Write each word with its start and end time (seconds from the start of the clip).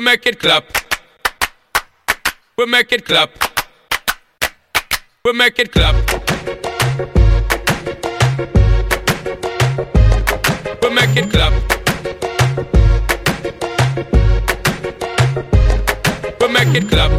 We 0.00 0.04
make 0.04 0.26
it 0.26 0.38
clap. 0.38 0.64
We 2.56 2.64
make 2.64 2.90
it 2.90 3.04
clap. 3.04 3.30
We 5.26 5.32
make 5.34 5.58
it 5.58 5.70
clap. 5.70 5.94
We 10.82 10.88
make 10.88 11.16
it 11.18 11.30
clap. 11.30 11.52
We 16.40 16.48
make 16.48 16.74
it 16.74 16.88
clap. 16.88 17.10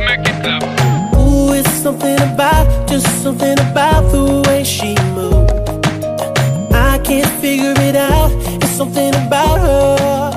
Make 0.00 0.26
it 0.26 0.42
clap. 0.42 0.62
Ooh, 1.18 1.52
it's 1.52 1.70
something 1.70 2.18
about, 2.18 2.66
just 3.00 3.24
something 3.24 3.58
about 3.58 4.02
the 4.12 4.24
way 4.46 4.62
she 4.62 4.94
moves. 5.16 5.52
I 6.72 6.96
can't 7.02 7.32
figure 7.40 7.74
it 7.88 7.96
out. 7.96 8.30
It's 8.62 8.70
something 8.70 9.12
about 9.26 9.58
her. 9.66 10.30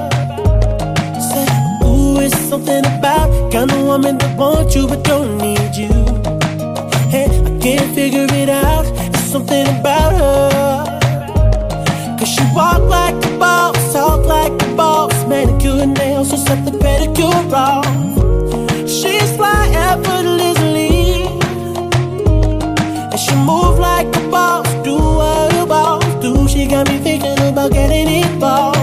Say, 1.29 1.45
ooh, 1.85 2.19
it's 2.19 2.35
something 2.49 2.83
about 2.97 3.51
kind 3.51 3.71
of 3.71 3.81
woman 3.83 4.17
that 4.17 4.35
wants 4.35 4.75
you 4.75 4.87
but 4.87 5.03
don't 5.03 5.37
need 5.37 5.75
you. 5.75 5.93
Hey, 7.13 7.29
I 7.29 7.51
can't 7.61 7.93
figure 7.93 8.25
it 8.41 8.49
out. 8.49 8.85
It's 9.13 9.29
something 9.35 9.67
about 9.79 10.13
her. 10.21 12.17
Cause 12.17 12.29
she 12.29 12.43
walk 12.55 12.81
like 12.89 13.17
a 13.23 13.37
boss, 13.37 13.93
talk 13.93 14.25
like 14.25 14.53
a 14.63 14.75
boss. 14.75 15.13
Manicure 15.27 15.83
and 15.83 15.93
nails, 15.93 16.31
so 16.31 16.37
set 16.37 16.65
the 16.65 16.71
pedicure 16.71 17.53
off. 17.53 17.86
She 23.27 23.35
move 23.35 23.79
like 23.79 24.07
a 24.15 24.29
boss, 24.29 24.67
do 24.83 24.95
what 24.95 25.53
a 25.53 25.65
boss 25.65 26.03
do. 26.21 26.47
She 26.47 26.65
got 26.67 26.87
me 26.89 26.97
thinking 26.99 27.39
about 27.47 27.71
getting 27.71 28.07
involved. 28.07 28.76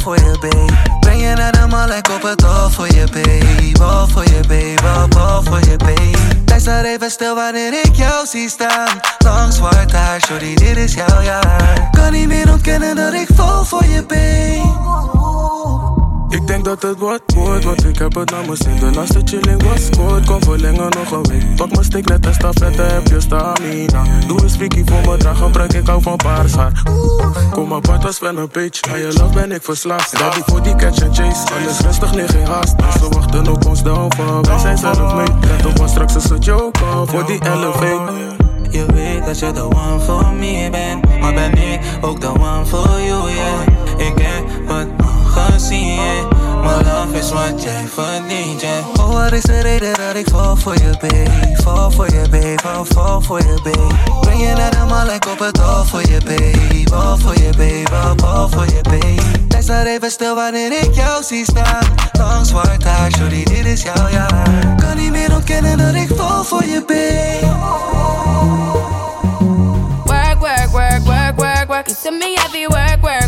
Voor 0.00 0.16
je, 0.16 0.36
babe. 0.40 0.72
Breng 1.00 1.20
je 1.20 1.34
naar 1.34 1.52
de 1.52 1.66
mal, 1.66 1.88
ik 1.88 2.08
op 2.08 2.22
het 2.22 2.44
al 2.44 2.70
voor 2.70 2.86
je, 2.86 3.04
babe. 3.12 3.78
Bal 3.78 4.08
voor 4.08 4.24
je, 4.24 4.40
babe, 4.48 4.74
bal, 4.82 5.08
bal 5.08 5.42
voor 5.42 5.60
je, 5.70 5.76
babe. 5.76 6.10
Blijf 6.44 6.62
daar 6.62 6.84
even 6.84 7.10
stil 7.10 7.34
wanneer 7.34 7.72
ik 7.72 7.94
jou 7.94 8.26
zie 8.26 8.48
staan. 8.48 9.00
Lang 9.18 9.52
zwart 9.52 9.92
haar, 9.92 10.20
sorry, 10.20 10.54
dit 10.54 10.76
is 10.76 10.94
jouw 10.94 11.22
jaar. 11.22 11.88
Kan 11.90 12.12
niet 12.12 12.28
meer 12.28 12.52
ontkennen 12.52 12.96
dat 12.96 13.12
ik 13.12 13.28
dat 16.70 16.82
het 16.82 16.98
wat 16.98 17.22
wordt, 17.34 17.64
want 17.64 17.84
ik 17.84 17.98
heb 17.98 18.14
het 18.14 18.30
mijn 18.30 18.56
zin. 18.56 18.76
De 18.78 18.90
laatste 18.90 19.20
chilling 19.24 19.62
was 19.62 19.90
kort, 19.90 20.26
kom 20.26 20.42
verlengen 20.42 20.88
nog 20.90 21.10
een 21.10 21.22
week. 21.22 21.56
Pak 21.56 21.70
mijn 21.70 21.84
stick 21.84 22.08
net 22.08 22.26
een 22.26 22.34
stafette, 22.34 22.82
heb 22.82 23.06
je 23.06 23.20
stamina. 23.20 24.04
Doe 24.26 24.42
een 24.42 24.50
freaky 24.50 24.82
voor 24.84 25.10
me, 25.10 25.16
draag 25.16 25.38
gebruik 25.38 25.72
ik 25.72 25.86
hou 25.86 26.02
van 26.02 26.16
paars. 26.16 26.52
Kom 27.50 27.68
maar 27.68 27.80
part 27.80 28.16
van 28.16 28.36
een 28.36 28.48
bitch, 28.52 28.80
aan 28.90 28.98
je 28.98 29.12
love 29.18 29.32
ben 29.32 29.52
ik 29.52 29.62
verslaafd. 29.62 30.18
Daddy 30.18 30.40
voor 30.46 30.62
die 30.62 30.74
catch 30.74 31.02
and 31.02 31.16
chase, 31.16 31.54
alles 31.54 31.80
rustig, 31.80 32.14
nee 32.14 32.28
geen 32.28 32.46
haast. 32.46 32.74
Ze 32.98 33.08
wachten 33.08 33.48
op 33.48 33.66
ons 33.66 33.82
downfall, 33.82 34.40
wij 34.40 34.58
zijn 34.58 34.78
zelf 34.78 35.14
mee. 35.14 35.26
Let 35.40 35.66
op, 35.66 35.76
want 35.76 35.90
straks 35.90 36.16
is 36.16 36.28
het 36.28 36.44
joke 36.44 36.78
voor 37.06 37.26
die 37.26 37.40
elevate. 37.44 38.38
Je 38.70 38.86
weet 38.92 39.26
dat 39.26 39.38
je 39.38 39.52
de 39.52 39.62
one 39.62 40.00
voor 40.00 40.32
me 40.32 40.68
bent 40.70 41.20
Maar 41.20 41.34
ben 41.34 41.52
ik 41.52 41.80
ook 42.00 42.20
de 42.20 42.28
one 42.28 42.66
voor 42.66 43.00
you, 43.00 43.30
yeah 43.30 44.08
Ik 44.08 44.18
heb 44.18 44.44
nog 44.98 45.32
gezien, 45.32 45.94
yeah 45.94 46.39
My 46.62 46.82
love 46.82 47.18
is 47.18 47.30
wat 47.30 47.62
jij 47.62 47.84
verdient, 47.88 48.60
yeah 48.60 48.86
Oh, 48.98 49.12
wat 49.12 49.32
is 49.32 49.42
de 49.42 49.60
reden 49.60 49.94
dat 49.94 50.14
ik 50.14 50.28
val 50.28 50.56
voor 50.56 50.74
je, 50.74 50.90
babe. 51.00 51.54
Val 51.62 51.90
voor 51.90 52.06
je, 52.10 52.28
babe, 52.30 52.54
val, 52.62 52.84
val 52.84 53.20
voor 53.20 53.38
je, 53.38 53.60
babe. 53.62 53.94
Breng 54.20 54.40
je 54.40 54.52
naar 54.56 54.70
de 54.70 54.84
mal, 54.88 55.06
ik 55.06 55.26
op 55.26 55.38
het 55.38 55.60
al 55.60 55.84
voor 55.84 56.00
je, 56.00 56.18
babe. 56.24 56.90
Bal 56.90 57.18
voor 57.18 57.34
je, 57.34 57.50
babe, 57.56 57.82
bal, 57.90 58.14
bal 58.14 58.48
voor 58.48 58.64
je, 58.64 58.80
babe. 58.82 59.46
Blijf 59.48 59.64
daar 59.64 59.86
even 59.86 60.10
stil 60.10 60.34
wanneer 60.34 60.72
ik 60.72 60.94
jou 60.94 61.22
zie 61.22 61.44
staan 61.44 61.86
Lang 62.12 62.46
zwart 62.46 62.84
haar, 62.84 63.10
sorry, 63.10 63.44
dit 63.44 63.64
is 63.66 63.82
jouw 63.82 64.08
jaar 64.08 64.74
Kan 64.76 64.96
niet 64.96 65.10
meer 65.10 65.34
ontkennen 65.34 65.78
dat 65.78 65.94
ik 65.94 66.08
val 66.16 66.44
voor 66.44 66.64
je, 66.64 66.84
babe. 66.86 67.46
Work, 70.04 70.38
work, 70.38 70.70
work, 70.70 71.04
work, 71.04 71.36
work, 71.36 71.66
work. 71.66 71.86
You 71.86 71.96
see 72.02 72.10
me 72.10 72.34
heavy 72.34 72.66
work, 72.66 73.00
work, 73.00 73.19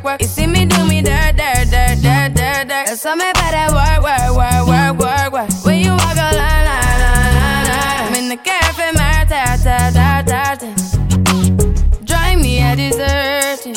work, 0.00 0.04
work. 0.04 0.22
You 0.22 0.28
see 0.28 0.46
me 0.46 0.66
do 0.66 0.86
me 0.86 1.02
dirt, 1.02 1.36
dirt, 1.36 1.70
dirt, 1.70 1.98
dirt, 2.02 2.34
dirt, 2.34 2.68
dirt. 2.68 2.86
That's 2.86 3.02
how 3.02 3.14
me 3.14 3.30
better 3.34 3.74
work, 3.74 4.02
work, 4.02 4.36
work, 4.36 4.66
work, 4.66 4.98
work, 4.98 5.32
work. 5.32 5.64
When 5.64 5.80
you 5.80 5.90
walk 5.90 6.16
a 6.16 6.34
line, 6.36 6.64
line, 6.64 7.00
line, 7.00 7.34
line, 7.36 7.66
line. 7.68 8.06
I'm 8.06 8.14
in 8.14 8.28
the 8.28 8.36
cafe, 8.36 8.92
my 8.92 9.24
ta, 9.28 9.56
ta, 9.62 9.90
ta, 9.92 10.22
ta, 10.26 10.56
ta. 10.56 12.04
Drive 12.04 12.38
me 12.40 12.62
a 12.62 12.76
deserting. 12.76 13.76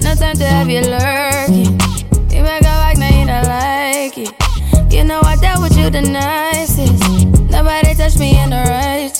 No 0.00 0.14
time 0.14 0.36
to 0.36 0.46
have 0.46 0.70
you 0.70 0.80
lurking. 0.80 1.78
You 2.30 2.42
make 2.42 2.60
a 2.60 2.74
back, 2.82 2.96
now 2.96 3.08
you 3.08 3.26
don't 3.26 3.44
like 3.44 4.18
it. 4.18 4.92
You 4.92 5.04
know 5.04 5.20
I 5.22 5.36
dealt 5.36 5.62
with 5.62 5.76
you 5.76 5.90
the 5.90 6.02
nicest. 6.02 7.50
Nobody 7.50 7.94
touched 7.94 8.18
me 8.18 8.38
in 8.38 8.50
the 8.50 8.56
righteous. 8.56 9.17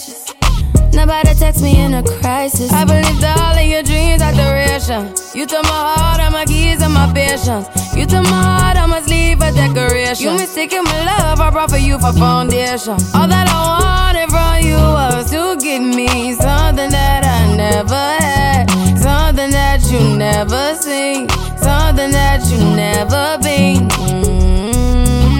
Nobody 0.98 1.32
text 1.34 1.62
me 1.62 1.78
in 1.80 1.94
a 1.94 2.02
crisis. 2.02 2.72
I 2.72 2.84
believed 2.84 3.22
all 3.22 3.56
of 3.56 3.64
your 3.64 3.84
dreams 3.84 4.20
are 4.20 4.32
duration. 4.32 5.14
You 5.32 5.46
took 5.46 5.62
my 5.62 5.70
heart, 5.70 6.20
all 6.20 6.32
my 6.32 6.44
keys, 6.44 6.82
and 6.82 6.92
my 6.92 7.06
patience. 7.14 7.68
You 7.94 8.04
took 8.04 8.24
my 8.24 8.42
heart, 8.58 8.76
I 8.76 8.84
must 8.86 9.08
leave 9.08 9.40
a 9.40 9.52
decoration. 9.52 10.24
You 10.26 10.32
mistaken 10.32 10.82
my 10.82 11.04
love, 11.06 11.38
I 11.40 11.50
brought 11.50 11.70
for 11.70 11.76
you 11.78 12.00
for 12.00 12.12
foundation. 12.12 12.98
All 13.14 13.28
that 13.28 13.46
I 13.48 13.54
wanted 13.78 14.28
from 14.28 14.60
you 14.66 14.74
was 14.76 15.30
to 15.30 15.56
give 15.62 15.82
me 15.82 16.32
something 16.34 16.90
that 16.90 17.22
I 17.24 17.56
never 17.56 17.94
had, 18.18 18.66
something 18.98 19.50
that 19.52 19.80
you 19.92 20.00
never 20.16 20.74
seen, 20.74 21.28
something 21.62 22.10
that 22.10 22.42
you 22.50 22.58
never 22.74 23.38
been. 23.40 23.88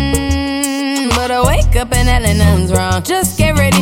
Mm, 0.09 1.09
But 1.17 1.33
I 1.33 1.43
wake 1.45 1.75
up 1.75 1.93
and 1.93 2.07
nothing's 2.23 2.71
wrong. 2.73 3.03
Just 3.03 3.37
get 3.39 3.57
ready 3.59 3.78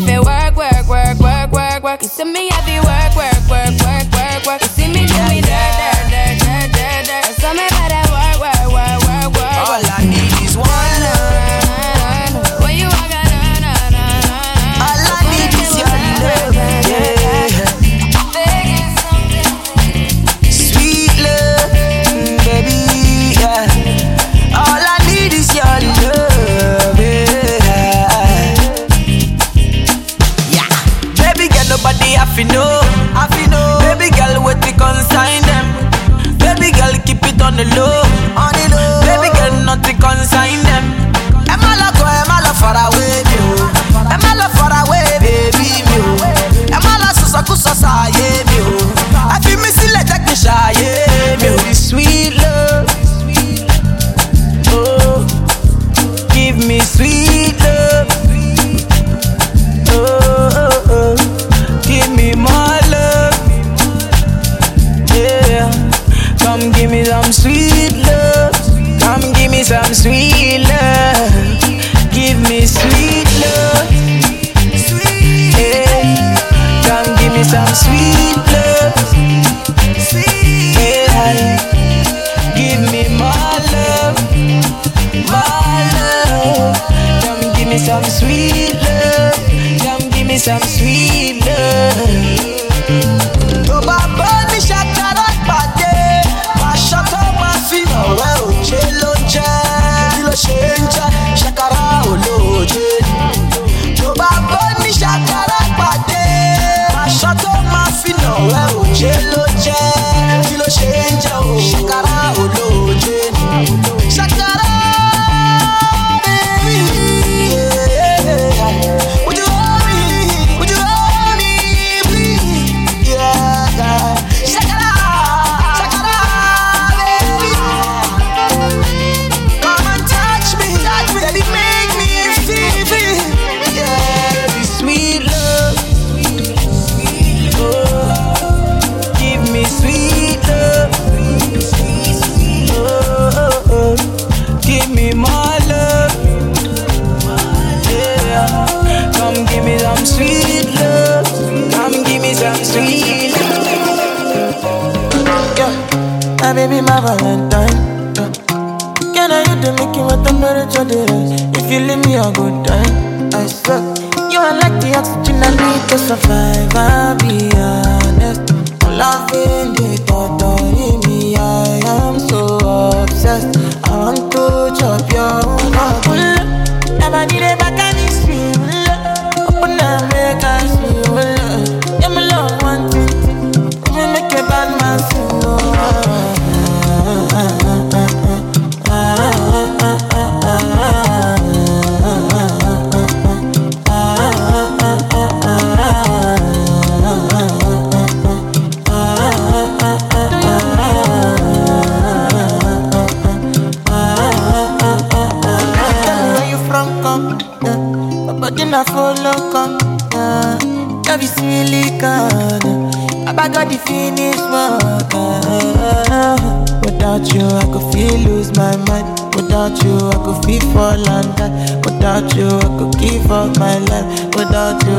them, 224.03 224.31
without 224.31 224.83
you, 224.85 224.97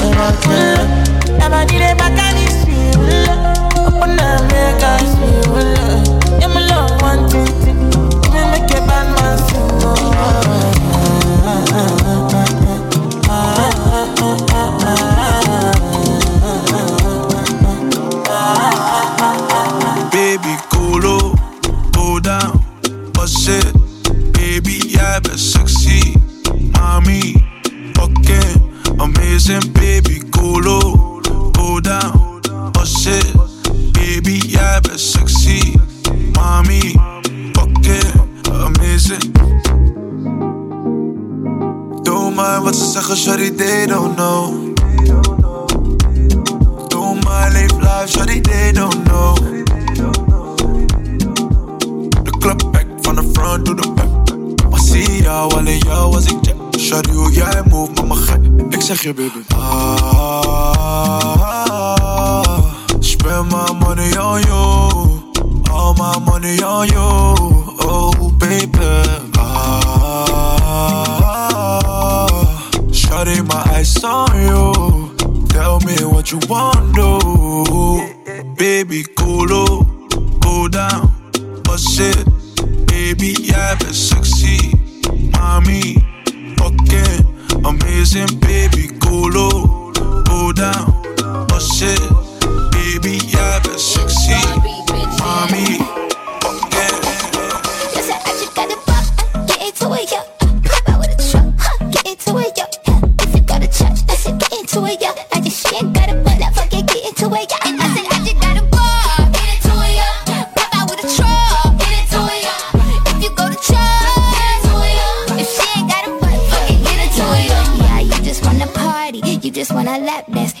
without 0.00 0.34
them. 0.42 1.38
Never 1.38 1.64
did 1.66 1.82
it 1.82 1.98
back 1.98 2.18
and 2.18 2.36
issue. 2.46 2.98
Open 3.86 4.18
up, 4.18 4.42
make 4.50 4.82
us 4.82 5.14
feel. 5.18 5.43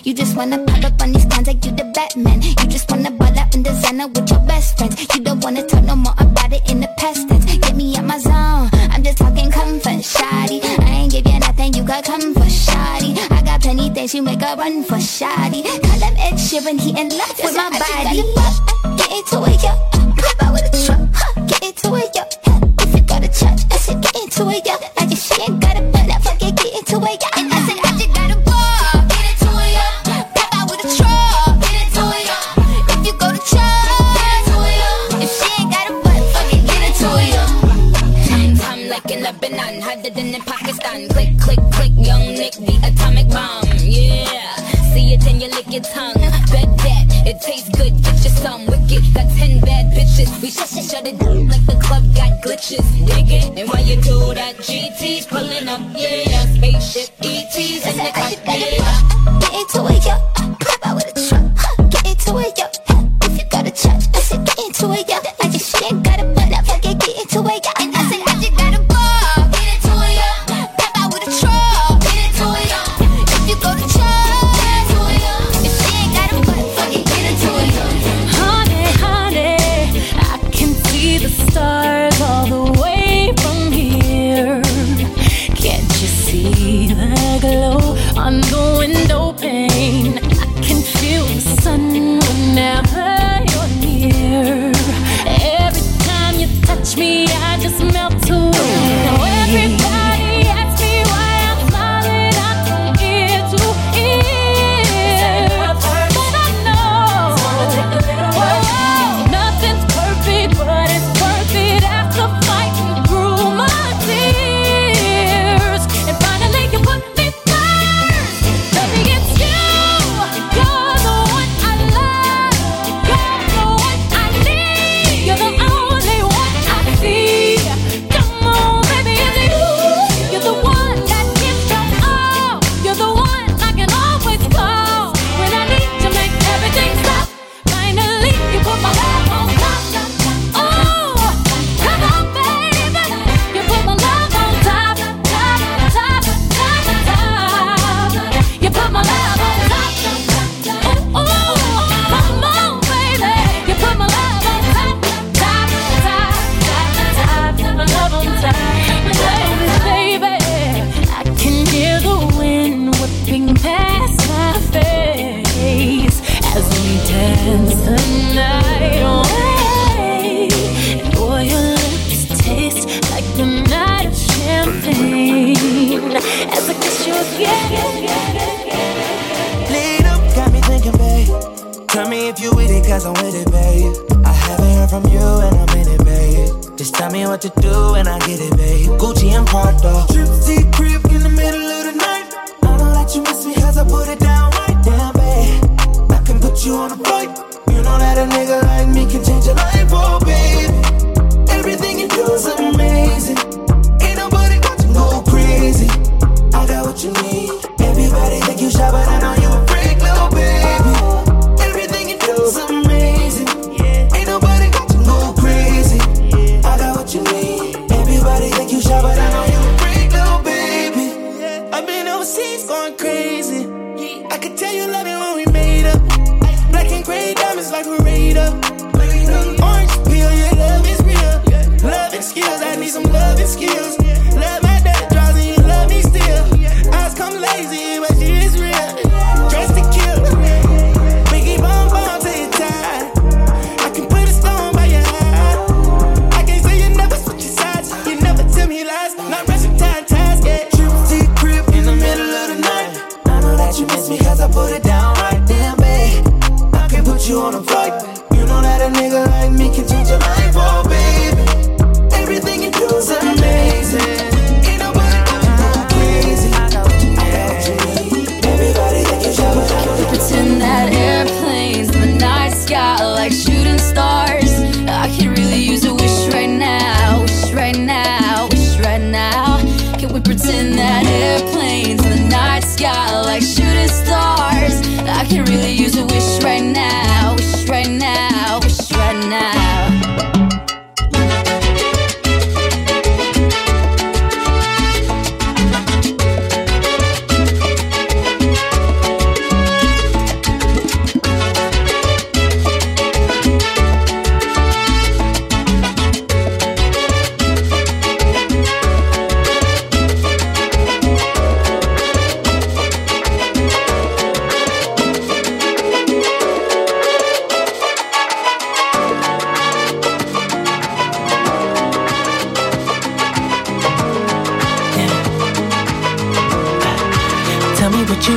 You 0.04 0.12
just 0.12 0.36
wanna 0.36 0.58
pop 0.66 0.84
up 0.84 1.00
on 1.00 1.12
these 1.12 1.24
clowns 1.24 1.46
like 1.46 1.64
you 1.64 1.72
the 1.72 1.84
Batman. 1.94 2.42
You 2.42 2.54
just 2.68 2.90
wanna 2.90 3.10
ball 3.10 3.38
out 3.38 3.54
in 3.54 3.62
designer 3.62 4.06
with 4.06 4.28
your 4.28 4.40
best 4.40 4.76
friends. 4.76 5.00
You 5.14 5.22
don't 5.22 5.42
wanna 5.42 5.62
talk 5.66 5.82
no 5.82 5.96
more 5.96 6.12
about 6.18 6.52
it 6.52 6.60
in 6.70 6.80
the 6.80 6.88
past 6.98 7.26
tense. 7.26 7.46
Get 7.46 7.74
me 7.74 7.96
out 7.96 8.04
my 8.04 8.18
zone. 8.18 8.68
I'm 8.92 9.02
just 9.02 9.16
talking 9.16 9.50
comfort, 9.50 10.04
shoddy. 10.04 10.60
I 10.62 11.08
ain't 11.08 11.12
give 11.12 11.26
you 11.26 11.38
nothing, 11.38 11.72
you 11.72 11.84
got 11.84 12.04
comfort, 12.04 12.52
shoddy. 12.52 13.14
I 13.30 13.40
got 13.46 13.62
plenty 13.62 13.88
things, 13.88 14.14
you 14.14 14.22
make 14.22 14.42
a 14.42 14.54
run 14.56 14.84
for 14.84 15.00
shoddy. 15.00 15.62
Call 15.62 16.00
him 16.04 16.16
Ed 16.18 16.36
Sheeran, 16.36 16.78
he 16.78 16.90
in 16.90 17.08
love 17.08 17.40
with 17.42 17.56
my 17.56 17.70
body. 17.70 18.22
Get 18.98 19.10
into 19.10 19.42
it, 19.50 19.62
yo. 19.62 19.93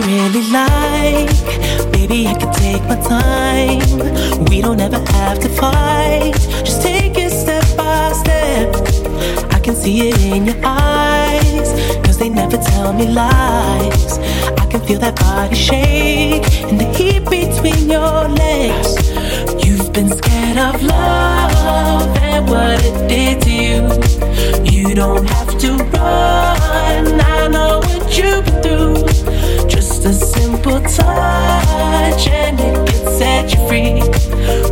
Really 0.06 0.44
like. 0.52 1.92
Baby, 1.92 2.28
I 2.28 2.36
can 2.36 2.54
take 2.54 2.84
my 2.84 3.00
time. 3.02 4.46
We 4.46 4.62
don't 4.62 4.80
ever 4.80 5.00
have 5.14 5.40
to 5.40 5.50
fight. 5.50 6.34
Just 6.66 6.82
take 6.82 7.18
it 7.18 7.32
step 7.32 7.66
by 7.76 8.12
step. 8.14 8.76
I 9.54 9.60
can 9.60 9.76
see 9.76 10.10
it 10.10 10.22
in 10.22 10.46
your 10.46 10.60
eyes. 10.64 11.70
Cause 12.06 12.18
cause 12.18 12.18
they 12.18 12.30
never 12.30 12.58
tell 12.58 12.94
me 12.94 13.08
lies. 13.08 14.18
I 14.62 14.66
can 14.70 14.82
feel 14.82 15.00
that 15.00 15.16
body 15.16 15.56
shake 15.56 16.46
and 16.64 16.80
the 16.80 16.86
heat 16.98 17.24
between 17.30 17.90
your 17.90 18.28
legs. 18.28 18.92
You've 19.64 19.92
been 19.94 20.10
scared 20.10 20.58
of 20.58 20.82
love 20.82 22.18
and 22.18 22.50
what 22.50 22.80
it 22.84 23.08
did 23.08 23.42
to 23.46 23.52
you. 23.52 23.82
You 24.72 24.96
don't 24.96 25.28
have 25.30 25.58
to 25.60 25.70
run, 25.74 27.22
I 27.22 27.48
know 27.48 27.80
what 27.80 28.18
you've 28.18 28.46
been 28.46 28.62
through. 28.64 29.37
Just 29.68 30.06
a 30.06 30.14
simple 30.14 30.80
touch 30.82 32.28
and 32.28 32.60
it 32.60 32.88
can 32.88 33.18
set 33.18 33.54
you 33.54 33.68
free. 33.68 34.02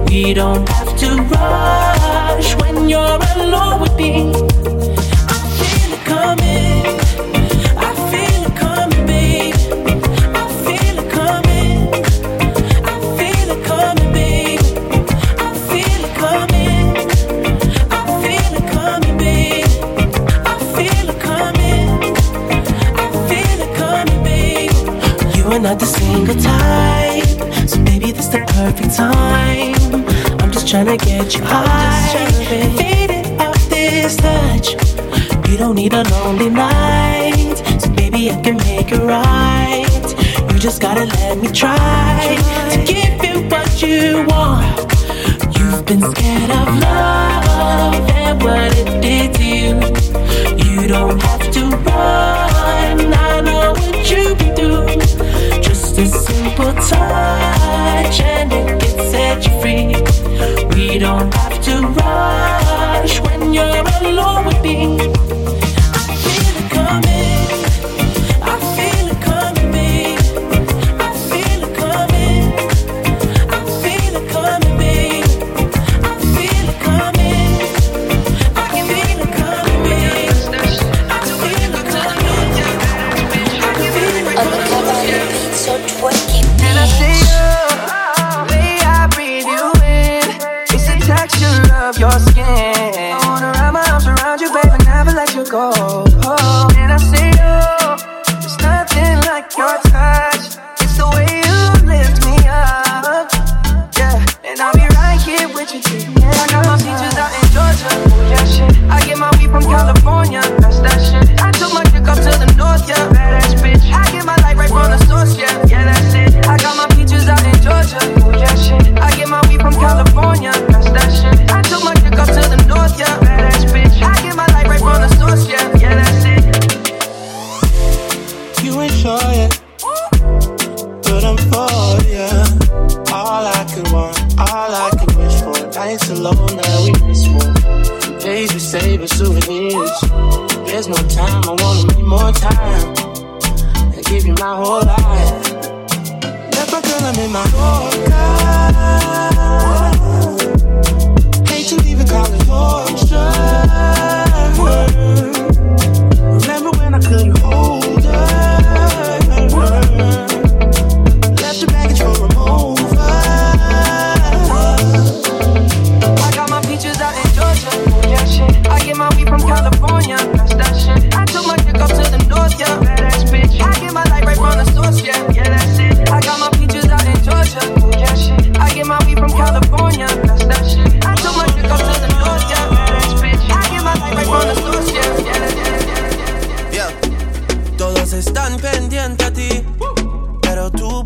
We 0.08 0.34
don't 0.34 0.68
have 0.70 0.98
to 1.00 1.22
rush 1.24 2.56
when 2.62 2.90
you're 2.90 3.20
alone 3.36 3.82
with 3.82 3.96
me. 3.98 4.75
Not 25.66 25.80
the 25.80 25.86
single 25.88 26.36
type, 26.36 27.68
so 27.68 27.80
maybe 27.80 28.12
this 28.12 28.26
is 28.26 28.30
the 28.30 28.46
perfect 28.54 28.96
time. 28.96 29.74
I'm 30.40 30.52
just 30.52 30.68
trying 30.68 30.86
to 30.86 30.96
get 30.96 31.34
you 31.34 31.42
high, 31.44 32.28
faded 32.78 33.42
off 33.42 33.68
this 33.68 34.16
touch. 34.16 34.74
You 35.50 35.58
don't 35.58 35.74
need 35.74 35.94
a 35.96 36.04
lonely 36.04 36.52
night, 36.52 37.56
so 37.82 37.90
baby 37.96 38.30
I 38.30 38.40
can 38.44 38.58
make 38.58 38.92
it 38.92 39.02
right. 39.02 40.54
You 40.54 40.60
just 40.60 40.84
gotta 40.84 41.06
let 41.06 41.40
me 41.40 41.48
try 41.48 42.38
to 42.70 42.78
give 42.86 43.16
you 43.26 43.50
what 43.50 43.82
you 43.82 44.24
want. 44.28 44.86
You've 45.58 45.84
been 45.84 46.02
scared 46.14 46.52
of 46.52 46.68
love 46.78 48.08
and 48.12 48.44
what 48.44 48.72
it 48.78 49.02
did 49.02 49.34
to 49.38 49.44
you. 49.44 49.74
You 50.64 50.88
don't 50.88 51.20
have 51.24 51.52
to 51.54 51.62
run. 51.88 53.14
I 53.16 53.42
know 53.42 53.72
what 53.72 54.12
you've 54.12 54.45
simple 56.56 56.74
touch 56.82 58.20
and 58.22 58.54
it 58.54 58.80
can 58.80 59.12
set 59.12 59.46
you 59.46 59.62
free. 59.62 59.88
We 60.76 60.98
don't 61.00 61.34
have 61.34 61.62
to 61.64 61.88
rush 61.88 63.20
when 63.22 63.54
you're 63.54 63.84
alone 64.02 64.46
with 64.46 64.62
me. 64.62 65.15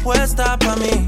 Puesta 0.10 0.58
pa' 0.58 0.76
mí. 0.76 1.06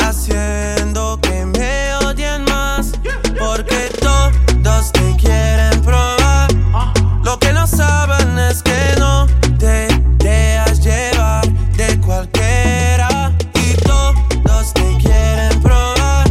Haciendo 0.00 1.18
que 1.20 1.44
me 1.44 1.94
odien 2.06 2.42
más, 2.44 2.92
porque 3.38 3.90
todos 4.00 4.92
te 4.92 5.14
quieren 5.16 5.78
probar. 5.82 6.48
Lo 7.22 7.38
que 7.38 7.52
no 7.52 7.66
saben 7.66 8.38
es 8.38 8.62
que 8.62 8.80
no 8.98 9.26
te 9.58 9.88
dejas 10.24 10.80
llevar 10.80 11.46
de 11.76 12.00
cualquiera. 12.00 13.30
Y 13.62 13.74
todos 13.84 14.72
te 14.72 14.96
quieren 15.02 15.60
probar. 15.60 16.26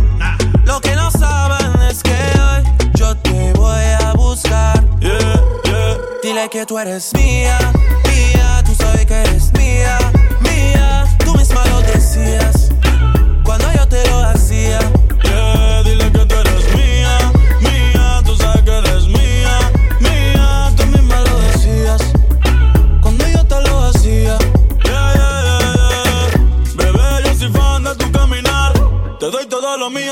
Lo 0.66 0.82
que 0.82 0.96
no 0.96 1.12
saben 1.12 1.80
es 1.90 2.02
que 2.02 2.18
hoy 2.46 2.64
yo 2.96 3.16
te 3.18 3.54
voy 3.54 3.86
a 4.04 4.14
buscar. 4.14 4.84
Dile 6.24 6.50
que 6.50 6.66
tú 6.66 6.80
eres 6.80 7.14
mía, 7.14 7.58
mía, 8.06 8.53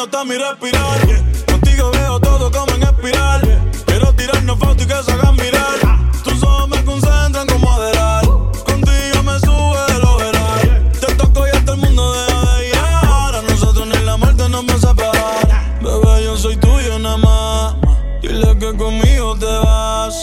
mío 0.02 0.04
hasta 0.04 0.24
mi 0.24 0.38
respirar. 0.38 1.00
Contigo 1.46 1.92
veo 1.92 2.20
todo 2.20 2.52
como 2.52 2.72
en 2.74 2.84
espiral, 2.84 3.42
quiero 3.86 4.14
tirarnos 4.14 4.58
fotos 4.58 4.84
y 4.84 4.88
que 4.88 5.04
se 5.04 5.12
hagan 5.12 5.36
mirar. 5.36 5.80
Tus 6.24 6.44
ojos 6.44 6.70
me 6.70 6.84
concentran 6.84 7.48
como 7.48 7.72
adelar, 7.72 8.26
contigo 8.26 9.24
me 9.24 9.40
sube 9.40 9.86
el 9.96 10.04
overall. 10.04 10.92
Te 11.00 11.16
toco 11.16 11.48
y 11.48 11.50
hasta 11.52 11.74
el 11.74 11.78
mundo 11.80 12.14
deja 12.14 12.56
de 12.56 12.68
llegar, 12.68 13.36
a 13.36 13.42
nosotros 13.42 13.88
ni 13.88 14.06
la 14.06 14.18
muerte 14.18 14.50
nos 14.50 14.66
va 14.66 14.74
a 14.74 14.78
separar. 14.78 15.82
Bebé, 15.82 16.24
yo 16.24 16.38
soy 16.38 16.58
tuyo 16.58 17.00
nada 17.00 17.18
más, 17.18 17.76
dile 18.22 18.58
que 18.58 18.78
conmigo 18.78 19.36
te 19.38 19.46
vas. 19.46 20.22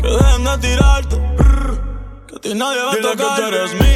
Que 0.00 0.08
dejen 0.08 0.44
de 0.44 0.58
tirarte, 0.58 1.16
que 2.26 2.36
a 2.36 2.40
ti 2.40 2.54
nadie 2.54 2.82
va 2.82 2.92
a 2.92 2.96
tocar. 2.96 3.16
que 3.16 3.42
tú 3.42 3.48
eres 3.48 3.74
mía, 3.74 3.87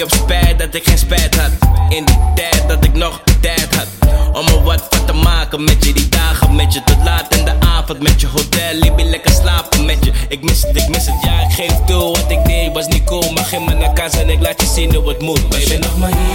Ik 0.00 0.08
spijt 0.08 0.58
dat 0.58 0.74
ik 0.74 0.84
geen 0.84 0.98
spijt 0.98 1.36
had. 1.36 1.50
In 1.88 2.04
die 2.04 2.18
tijd 2.34 2.68
dat 2.68 2.84
ik 2.84 2.94
nog 2.94 3.22
tijd 3.40 3.74
had. 3.74 3.86
Om 4.32 4.46
er 4.46 4.62
wat 4.62 4.86
van 4.90 5.06
te 5.06 5.12
maken 5.12 5.64
met 5.64 5.84
je, 5.84 5.92
die 5.92 6.08
dagen 6.08 6.54
met 6.54 6.72
je. 6.72 6.82
Tot 6.84 7.04
laat 7.04 7.36
in 7.36 7.44
de 7.44 7.52
avond 7.60 8.02
met 8.02 8.20
je 8.20 8.26
hotel, 8.26 8.72
liep 8.72 8.98
lekker 8.98 9.30
slapen 9.30 9.84
met 9.84 10.04
je. 10.04 10.12
Ik 10.28 10.42
mis 10.42 10.62
het, 10.62 10.76
ik 10.76 10.88
mis 10.88 11.06
het, 11.06 11.22
ja, 11.22 11.40
ik 11.40 11.52
geef 11.52 11.72
toe. 11.86 12.16
Wat 12.16 12.30
ik 12.30 12.44
deed 12.44 12.72
was 12.72 12.86
niet 12.86 13.04
cool. 13.04 13.32
Maar 13.32 13.44
geef 13.44 13.60
me 13.60 13.74
naar 13.74 13.92
kans 13.92 14.14
en 14.14 14.28
ik 14.28 14.40
laat 14.40 14.60
je 14.60 14.66
zien 14.66 14.94
hoe 14.94 15.08
het 15.08 15.20
moet. 15.20 15.42
Was 15.48 15.64
je 15.64 15.78
nog 15.78 15.98
maar 15.98 16.08
hier 16.08 16.29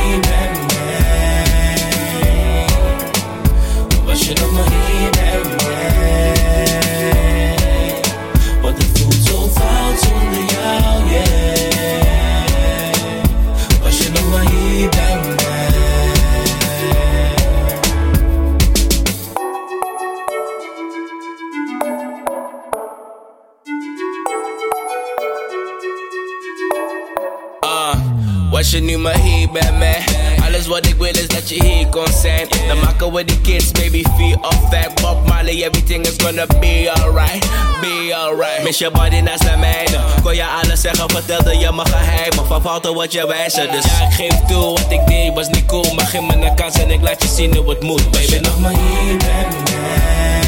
gonna 36.25 36.47
be 36.59 36.89
alright. 36.89 37.41
Be 37.81 38.11
alright. 38.11 38.63
Miss 38.63 38.79
je 38.79 38.91
body 38.91 39.19
naast 39.19 39.43
de 39.43 39.57
mijne. 39.57 39.99
Kon 40.23 40.35
je 40.35 40.45
alles 40.45 40.81
zeggen, 40.81 41.09
vertelde 41.09 41.57
je 41.57 41.71
me 41.71 41.85
geheimen. 41.85 42.45
Van 42.45 42.61
fouten 42.61 42.93
wat 42.93 43.11
je 43.11 43.27
wijzen. 43.27 43.71
Dus 43.71 43.83
ja, 43.83 44.05
ik 44.05 44.13
geef 44.13 44.39
toe, 44.47 44.61
wat 44.61 44.85
ik 44.89 45.07
deed 45.07 45.33
was 45.33 45.47
niet 45.47 45.65
cool. 45.65 45.93
Maar 45.93 46.05
geef 46.05 46.21
me 46.21 46.33
een 46.33 46.55
kans 46.55 46.75
en 46.75 46.91
ik 46.91 47.01
laat 47.01 47.21
je 47.23 47.27
zien 47.27 47.55
hoe 47.55 47.69
het 47.69 47.81
moet, 47.81 48.11
baby. 48.11 48.39
nog 48.41 48.59
maar 48.59 48.71
hier 48.71 49.17
bij 49.17 49.47
mij? 49.63 50.43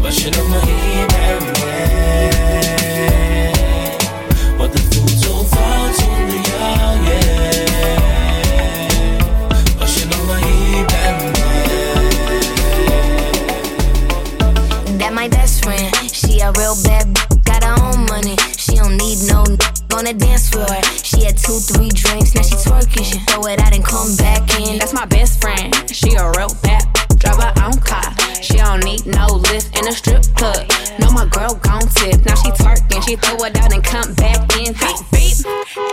Was 0.00 0.16
je 0.16 0.30
nog 0.30 0.48
maar 0.48 0.60
hier 0.60 1.06
bij 1.06 1.36
mij? 1.40 1.53
Two, 21.44 21.60
three 21.60 21.90
drinks, 21.90 22.34
now 22.34 22.42
she 22.42 22.56
twerking. 22.56 23.04
She 23.04 23.18
throw 23.28 23.44
it 23.46 23.60
out 23.60 23.74
and 23.74 23.84
come 23.84 24.16
back 24.16 24.42
in. 24.58 24.78
That's 24.78 24.94
my 24.94 25.04
best 25.04 25.40
friend. 25.40 25.72
She 25.92 26.14
a 26.14 26.24
real 26.32 26.50
bad 26.62 26.82
drive 27.18 27.36
her 27.36 27.54
own 27.64 27.78
car. 27.80 28.12
She 28.40 28.56
don't 28.56 28.82
need 28.84 29.06
no 29.06 29.26
lift 29.26 29.76
in 29.78 29.86
a 29.86 29.92
strip 29.92 30.24
club. 30.36 30.64
No, 30.98 31.10
my 31.12 31.26
girl 31.26 31.54
gon' 31.60 31.86
tip. 32.00 32.24
Now 32.24 32.34
she 32.36 32.50
twerking, 32.56 33.04
she 33.04 33.16
throw 33.16 33.36
it 33.44 33.56
out 33.56 33.72
and 33.72 33.84
come 33.84 34.14
back 34.14 34.40
in. 34.56 34.72
Beep 34.72 35.00
beep. 35.12 35.36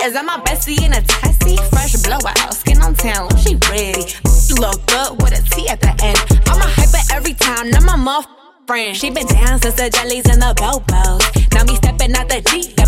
Is 0.04 0.14
that 0.16 0.24
my 0.26 0.40
bestie 0.48 0.80
in 0.84 0.94
a 0.94 1.02
taxi? 1.02 1.58
Fresh 1.70 2.00
blowout, 2.04 2.54
skin 2.54 2.82
on 2.82 2.96
town, 2.96 3.30
she 3.38 3.56
ready. 3.70 4.08
Look 4.56 4.80
good 4.88 5.22
with 5.22 5.36
a 5.36 5.44
T 5.52 5.68
at 5.68 5.82
the 5.82 5.92
end. 6.04 6.20
I'm 6.48 6.60
a 6.60 6.68
hyper 6.68 7.04
every 7.14 7.34
time, 7.34 7.70
not 7.72 7.84
my 7.84 7.96
muff. 7.96 8.28
Friend. 8.68 8.96
She 8.96 9.10
been 9.10 9.28
down 9.28 9.60
since 9.60 9.76
the 9.76 9.90
jellies 9.90 10.26
and 10.30 10.42
the 10.42 10.54
bobos. 10.56 11.54
Now 11.54 11.64
me 11.64 11.76
stepping 11.76 12.16
out 12.16 12.30
the 12.30 12.42
nullos. 12.42 12.81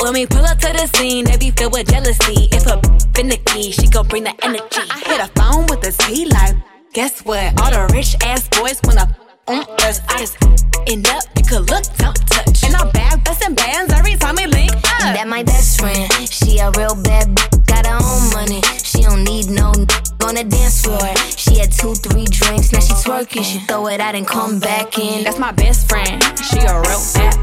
When 0.00 0.12
we 0.12 0.26
pull 0.26 0.44
up 0.44 0.58
to 0.58 0.72
the 0.72 0.86
scene, 0.96 1.24
they 1.24 1.36
be 1.36 1.50
filled 1.50 1.72
with 1.72 1.88
jealousy. 1.88 2.48
If 2.52 2.66
a 2.66 2.80
finicky, 3.14 3.70
she 3.72 3.88
gon' 3.88 4.06
bring 4.08 4.24
the 4.24 4.34
energy. 4.44 4.82
I 4.90 4.98
hit 5.06 5.20
a 5.20 5.28
phone 5.40 5.66
with 5.66 5.86
a 5.86 5.92
T 5.92 6.26
like, 6.26 6.54
guess 6.92 7.20
what? 7.24 7.58
All 7.60 7.70
the 7.70 7.92
rich 7.92 8.14
ass 8.22 8.48
boys 8.48 8.80
wanna 8.84 9.16
on 9.48 9.64
us. 9.82 10.00
I 10.08 10.18
just 10.18 10.36
end 10.86 11.08
up, 11.08 11.24
you 11.36 11.44
could 11.44 11.70
look, 11.70 11.84
don't 11.96 12.16
touch. 12.28 12.64
And 12.64 12.74
our 12.76 12.90
bag 12.92 13.24
bustin' 13.24 13.54
bands 13.54 13.92
every 13.92 14.16
time 14.16 14.36
we 14.36 14.46
link 14.46 14.72
up. 14.74 15.16
That 15.16 15.26
my 15.28 15.42
best 15.42 15.80
friend. 15.80 16.10
She 16.28 16.58
a 16.58 16.70
real 16.72 16.94
bad 17.02 17.34
b- 17.34 17.42
got 17.66 17.86
her 17.86 17.96
own 17.96 18.30
money. 18.32 18.60
She 18.82 19.02
don't 19.02 19.24
need 19.24 19.48
no 19.48 19.70
n- 19.72 19.86
on 20.22 20.34
the 20.34 20.44
dance 20.44 20.82
floor. 20.82 21.08
She 21.36 21.58
had 21.58 21.72
two, 21.72 21.94
three 21.94 22.26
drinks, 22.26 22.72
now 22.72 22.80
she 22.80 22.92
twerking. 23.00 23.44
She 23.44 23.58
throw 23.66 23.86
it 23.88 24.00
out 24.00 24.14
and 24.14 24.26
come 24.26 24.58
back 24.60 24.98
in. 24.98 25.24
That's 25.24 25.38
my 25.38 25.52
best 25.52 25.88
friend. 25.88 26.22
She 26.38 26.58
a 26.58 26.80
real 26.84 27.02
bad 27.14 27.35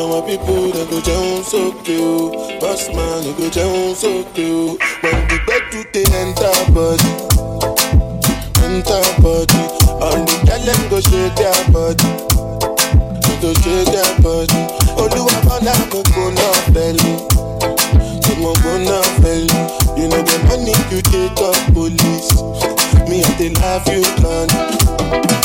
àwọn 0.00 0.20
pípọ̀ 0.26 0.56
náà 0.74 0.84
kò 0.90 0.96
jẹun 1.06 1.30
sókè 1.50 1.94
o 2.12 2.14
bọ́sùmá 2.60 3.04
ni 3.24 3.30
kò 3.38 3.44
jẹun 3.56 3.82
sókè 4.02 4.44
o 4.60 4.62
wọn 5.02 5.18
kò 5.28 5.36
gbẹ́dù 5.46 5.78
dé 5.92 6.02
ẹ̀ńtà 6.20 6.50
bọ́dì 6.74 7.10
ẹ̀ńtà 8.66 8.98
bọ́dì 9.22 9.60
ọ̀rùn 10.08 10.40
tẹ́lẹ̀ 10.46 10.76
ń 10.78 10.82
kò 10.82 10.88
go 10.90 10.98
shake 11.08 11.44
àbọ̀dì 11.58 12.10
body, 13.40 13.50
ṣe 13.62 13.74
dé 13.92 14.00
àbọ̀dì 14.10 14.60
olúwa 15.02 15.36
bọ́lá 15.46 15.72
àkókò 15.82 16.22
náà 16.36 16.52
fẹ́lẹ́ 16.74 17.14
mo 18.44 18.52
gonna 18.62 19.00
fail 19.22 19.46
you. 19.54 20.02
You 20.02 20.08
know 20.08 20.20
the 20.22 20.36
money 20.48 20.74
you 20.92 21.00
take 21.00 21.40
up 21.40 21.56
police. 21.72 22.30
Me, 23.08 23.22
I 23.24 23.30
they 23.38 23.48
love 23.56 23.88
you, 23.88 24.02
man. 24.22 25.43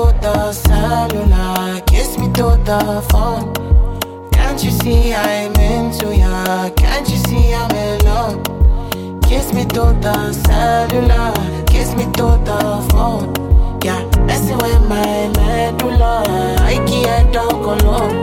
through 0.00 0.20
the 0.20 0.52
cellular, 0.52 1.80
kiss 1.82 2.16
me 2.18 2.26
through 2.32 2.56
the 2.64 3.04
phone. 3.10 3.52
Can't 4.32 4.62
you 4.64 4.70
see 4.70 5.12
I'm 5.12 5.52
into 5.56 6.16
ya? 6.16 6.70
Can't 6.70 7.08
you 7.08 7.16
see 7.16 7.52
I'm 7.52 7.70
in 7.72 7.98
love? 8.04 8.42
Kiss 9.22 9.52
me 9.52 9.64
through 9.64 10.00
the 10.00 10.32
cellular, 10.32 11.32
kiss 11.66 11.94
me 11.94 12.04
through 12.16 12.38
the 12.44 12.88
phone. 12.90 13.34
Yeah, 13.84 14.02
messing 14.24 14.58
with 14.58 14.82
my 14.88 15.28
medulla, 15.36 16.24
I 16.60 16.76
can't 16.86 17.32
talk 17.32 17.82
alone. 17.82 18.19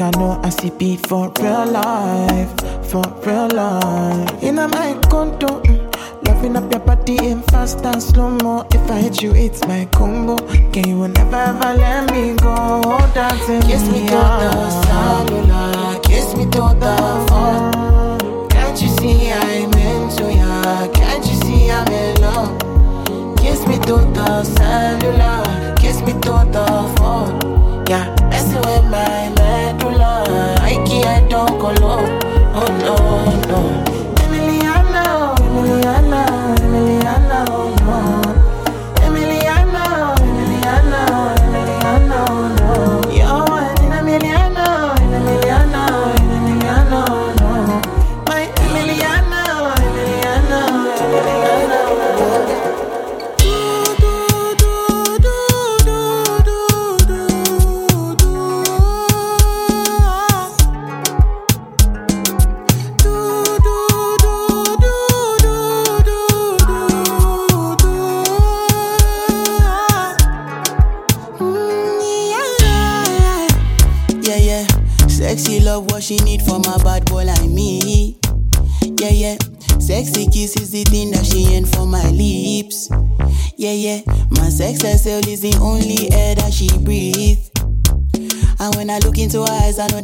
Like 0.00 0.16
I 0.16 0.18
know 0.18 0.40
I 0.42 0.48
see 0.48 0.70
beat 0.70 1.06
for 1.06 1.30
real 1.40 1.66
life, 1.66 2.50
for 2.90 3.02
real 3.26 3.48
life. 3.48 4.42
In 4.42 4.58
a 4.58 4.66
my 4.66 4.98
condo, 5.10 5.60
mm. 5.60 6.26
loving 6.26 6.56
up 6.56 6.72
your 6.72 6.80
body 6.80 7.18
in 7.26 7.42
fast 7.42 7.84
and 7.84 8.02
slow 8.02 8.30
mo. 8.30 8.66
If 8.72 8.90
I 8.90 8.98
hit 9.00 9.20
you, 9.20 9.34
it's 9.34 9.62
my 9.66 9.84
combo. 9.92 10.38
Can 10.72 10.88
you 10.88 11.06
never 11.06 11.36
ever 11.36 11.74
let 11.76 12.10
me 12.12 12.34
go? 12.36 12.54
Hold 12.54 13.18
on 13.18 13.38
to 13.44 13.52
me, 13.52 13.60
kiss 13.60 13.88
me 13.88 14.06
to 14.06 14.16
the 14.16 14.70
cellular, 14.86 16.00
kiss 16.00 16.34
me 16.34 16.44
to 16.44 16.64
the 16.80 17.26
phone. 17.28 18.48
Can't 18.48 18.80
you 18.80 18.88
see 18.88 19.30
I'm 19.30 19.70
into 19.74 20.32
ya? 20.32 20.88
Can't 20.94 21.26
you 21.26 21.34
see 21.42 21.70
I'm 21.70 21.86
in 21.88 22.20
love? 22.22 23.36
Kiss 23.36 23.66
me 23.66 23.76
to 23.80 23.96
the 24.16 24.44
cellular, 24.44 25.76
kiss 25.76 26.00
me 26.00 26.12
to 26.12 26.48
the 26.52 26.94
phone. 26.96 27.39
solo 31.76 32.19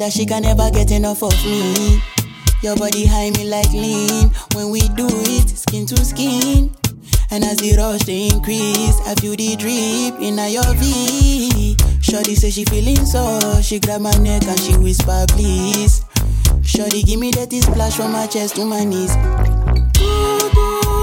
that 0.06 0.12
she 0.12 0.24
can 0.24 0.42
never 0.42 0.70
get 0.70 0.92
enough 0.92 1.22
of 1.22 1.34
me. 1.44 2.00
Your 2.62 2.76
body 2.76 3.06
high 3.06 3.30
me 3.30 3.48
like 3.50 3.72
lean 3.72 4.30
when 4.54 4.70
we 4.70 4.80
do 4.94 5.06
it 5.10 5.48
skin 5.48 5.84
to 5.86 5.96
skin. 6.04 6.70
And 7.32 7.42
as 7.42 7.56
the 7.56 7.74
rush 7.76 8.04
they 8.04 8.28
increase, 8.28 9.00
I 9.04 9.16
feel 9.16 9.34
the 9.34 9.56
drip 9.56 10.22
in 10.22 10.38
your 10.38 10.74
V. 10.78 11.76
Shorty 12.00 12.36
say 12.36 12.50
she 12.50 12.64
feeling 12.66 13.04
so, 13.04 13.60
she 13.62 13.80
grab 13.80 14.00
my 14.00 14.12
neck 14.18 14.44
and 14.44 14.60
she 14.60 14.76
whisper 14.76 15.26
please. 15.30 16.04
Shorty 16.62 17.02
give 17.02 17.18
me 17.18 17.32
that 17.32 17.52
splash 17.52 17.96
from 17.96 18.12
my 18.12 18.28
chest 18.28 18.54
to 18.56 18.64
my 18.64 18.84
knees. 18.84 19.16
Ooh, 19.98 20.50
ooh. 20.56 20.95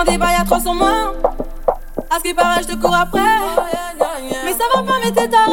J'entends 0.00 0.12
des 0.12 0.18
bails 0.18 0.36
à 0.40 0.44
300 0.44 0.74
moins. 0.76 1.12
À 2.10 2.16
ce 2.16 2.22
qui 2.22 2.32
paraît, 2.32 2.62
je 2.62 2.68
te 2.68 2.76
cours 2.76 2.94
après. 2.94 3.20
Mais 4.44 4.52
ça 4.52 4.64
va 4.74 4.82
pas, 4.82 4.94
mais 5.04 5.12
t'es 5.12 5.28
taré. 5.28 5.49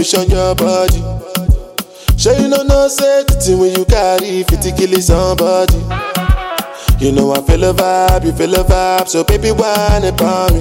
The 0.00 0.06
television, 0.06 0.30
your 0.30 0.54
body. 0.54 1.00
Sure 2.16 2.36
you 2.36 2.48
know 2.48 2.62
no 2.62 2.88
thing 2.88 3.58
when 3.58 3.74
you 3.74 3.84
carry 3.84 4.42
50 4.44 4.72
kill 4.72 5.00
somebody. 5.00 5.76
You 7.04 7.12
know 7.12 7.32
I 7.32 7.40
feel 7.42 7.64
a 7.64 7.72
vibe, 7.72 8.24
you 8.24 8.32
feel 8.32 8.54
a 8.54 8.64
vibe, 8.64 9.08
so 9.08 9.24
baby 9.24 9.50
whine 9.50 10.04
about 10.04 10.52
me. 10.52 10.60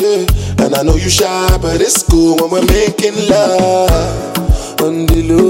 Yeah, 0.00 0.64
and 0.64 0.74
I 0.74 0.82
know 0.82 0.96
you 0.96 1.10
shy, 1.10 1.58
but 1.60 1.80
it's 1.80 2.02
cool 2.02 2.36
when 2.36 2.50
we're 2.50 2.66
making 2.66 3.14
love 3.28 4.80
on 4.80 5.06
the 5.06 5.22
low, 5.28 5.49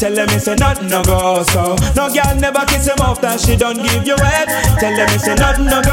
Tell 0.00 0.14
them 0.14 0.30
it's 0.30 0.46
a 0.46 0.56
nothing 0.56 0.88
no 0.88 1.02
go 1.02 1.42
so. 1.42 1.76
No 1.94 2.08
girl 2.08 2.34
never 2.40 2.64
kiss 2.64 2.88
him 2.88 2.96
off 3.04 3.20
that 3.20 3.38
she 3.38 3.54
don't 3.54 3.76
give 3.76 4.06
you 4.06 4.16
head. 4.16 4.48
Tell 4.80 4.96
them 4.96 5.08
it's 5.12 5.28
a 5.28 5.34
nothing 5.34 5.66
no 5.66 5.82
go 5.82 5.89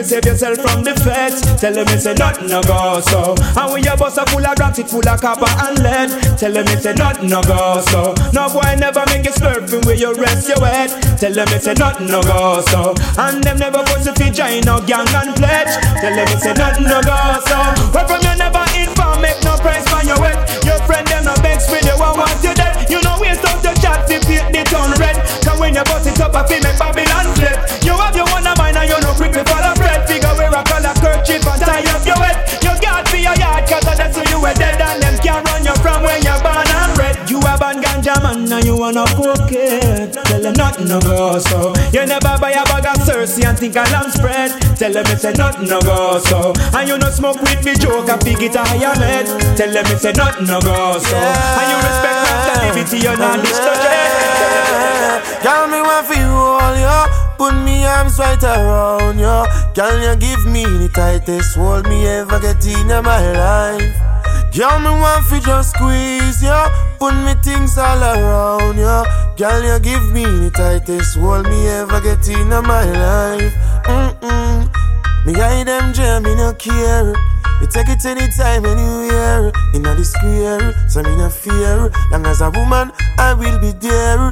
to 0.00 0.08
save 0.08 0.24
yourself 0.24 0.56
from 0.58 0.82
the 0.82 0.96
feds. 1.04 1.44
Tell 1.60 1.72
them 1.72 1.84
it's 1.88 2.06
a 2.06 2.14
nothing 2.14 2.48
no 2.48 2.62
go 2.62 3.00
so. 3.00 3.36
And 3.36 3.72
when 3.72 3.84
your 3.84 3.96
bus 3.96 4.16
a 4.16 4.24
full 4.26 4.44
of 4.44 4.56
grams, 4.56 4.78
it 4.78 4.88
full 4.88 5.04
of 5.04 5.20
copper 5.20 5.50
and 5.60 5.76
lead. 5.84 6.08
Tell 6.40 6.52
them 6.52 6.64
it's 6.68 6.86
a 6.86 6.94
nothing 6.94 7.28
no 7.28 7.42
go 7.42 7.80
so. 7.84 8.14
No 8.32 8.48
boy 8.48 8.64
never 8.80 9.04
make 9.12 9.28
you 9.28 9.34
slurping 9.36 9.84
where 9.84 9.96
you 9.96 10.14
rest 10.16 10.48
your 10.48 10.64
head. 10.64 10.88
Tell 11.20 11.32
them 11.32 11.48
it's 11.52 11.66
a 11.66 11.74
nothing 11.74 12.08
no 12.08 12.22
go 12.22 12.64
so. 12.72 12.94
And 13.20 13.44
them 13.44 13.58
never 13.58 13.84
force 13.84 14.06
you 14.06 14.14
to 14.14 14.26
join 14.32 14.64
no 14.64 14.80
gang 14.80 15.08
and 15.12 15.36
pledge. 15.36 15.72
Tell 16.00 16.14
them 16.16 16.28
it's 16.32 16.46
a 16.48 16.54
nothing 16.54 16.88
no 16.88 17.00
go 17.04 17.16
so. 17.44 17.58
Where 17.92 18.06
from 18.08 18.24
you 18.24 18.34
never 18.40 18.64
inform, 18.80 19.20
make 19.20 19.40
no 19.44 19.60
price 19.60 19.84
for 19.84 20.00
your 20.08 20.16
wet. 20.16 20.40
Your 20.64 20.80
friend 20.88 21.04
them 21.12 21.28
no 21.28 21.36
begs 21.44 21.68
with 21.68 21.84
you, 21.84 21.96
I 22.00 22.08
want 22.16 22.40
you 22.40 22.56
dead. 22.56 22.88
You 22.88 23.04
know 23.04 23.20
waste 23.20 23.44
out 23.44 23.60
your 23.60 23.76
chat, 23.76 24.08
fi 24.08 24.16
paint 24.24 24.48
the 24.48 24.64
town 24.64 24.96
red. 24.96 25.20
Cause 25.44 25.60
when 25.60 25.76
you 25.76 25.84
bust 25.84 26.08
it 26.08 26.20
up, 26.24 26.32
I 26.32 26.46
feel 26.48 26.62
make 26.64 26.78
Babylon 26.80 27.36
flip. 27.36 27.58
You 27.84 27.92
have 28.00 28.16
your 28.16 28.29
wanna 38.80 39.04
cook 39.12 39.52
it. 39.52 40.12
Tell 40.24 40.40
them 40.40 40.54
nothing 40.54 40.88
no 40.88 40.98
go 41.00 41.38
so. 41.38 41.74
You 41.92 42.06
never 42.06 42.32
buy 42.40 42.52
a 42.56 42.64
bag 42.64 42.86
of 42.88 42.96
Cersei 43.04 43.44
and 43.44 43.58
think 43.58 43.76
a 43.76 43.84
lamb 43.92 44.10
spread. 44.10 44.50
Tell 44.80 44.90
them 44.90 45.04
it's 45.08 45.24
a 45.24 45.32
nothing 45.32 45.68
no 45.68 45.80
go 45.80 46.18
so. 46.18 46.54
And 46.72 46.88
you 46.88 46.96
no 46.96 47.10
smoke 47.10 47.40
with 47.42 47.62
me 47.62 47.74
joke 47.76 48.08
and 48.08 48.22
fig 48.24 48.42
it 48.42 48.56
a 48.56 48.64
higher 48.64 48.96
med. 48.98 49.26
Tell 49.56 49.70
them 49.70 49.84
it's 49.92 50.04
a 50.04 50.12
nothing 50.14 50.46
no 50.46 50.60
go 50.60 50.98
so. 50.98 51.16
And 51.20 51.66
you 51.68 51.76
respect 51.76 52.18
my 52.24 52.32
mentality, 52.40 52.98
you're 53.04 53.18
not 53.20 53.44
distracted. 53.44 54.00
Girl, 55.44 55.68
me 55.68 55.80
want 55.84 56.06
for 56.06 56.14
you 56.14 56.32
all, 56.32 56.76
yo. 56.76 57.04
Put 57.36 57.54
me 57.62 57.84
arms 57.84 58.18
right 58.18 58.42
around 58.42 59.18
you. 59.18 59.44
Girl, 59.74 59.96
you 60.00 60.16
give 60.16 60.46
me 60.46 60.64
the 60.64 60.88
tightest 60.94 61.54
hold 61.56 61.86
me 61.86 62.06
ever 62.06 62.40
get 62.40 62.64
in 62.64 62.88
my 62.88 63.32
life. 63.36 64.56
Girl, 64.56 64.78
me 64.80 64.90
want 64.90 65.26
for 65.26 65.38
just 65.38 65.76
squeeze 65.76 66.42
you. 66.42 66.89
Put 67.00 67.14
me 67.14 67.32
things 67.42 67.78
all 67.78 68.02
around 68.02 68.76
you. 68.76 69.04
Girl, 69.38 69.62
you 69.64 69.80
give 69.80 70.12
me 70.12 70.22
the 70.22 70.50
tightest 70.54 71.16
hold 71.16 71.46
me 71.48 71.66
ever 71.66 71.98
get 72.02 72.28
in 72.28 72.48
my 72.48 72.84
life. 72.84 73.54
Mm-mm. 73.88 74.68
Me 75.24 75.32
guide 75.32 75.66
them 75.66 75.94
jam, 75.94 76.24
me 76.24 76.34
no 76.34 76.52
care. 76.52 77.14
We 77.58 77.66
take 77.68 77.88
it 77.88 78.04
anytime, 78.04 78.66
anywhere. 78.66 79.50
In 79.72 79.82
the 79.82 80.04
square, 80.04 80.74
so 80.90 81.02
me 81.02 81.16
no 81.16 81.30
fear. 81.30 81.90
Long 82.12 82.26
as 82.26 82.42
a 82.42 82.50
woman, 82.50 82.92
I 83.16 83.32
will 83.32 83.58
be 83.58 83.72
there. 83.72 84.30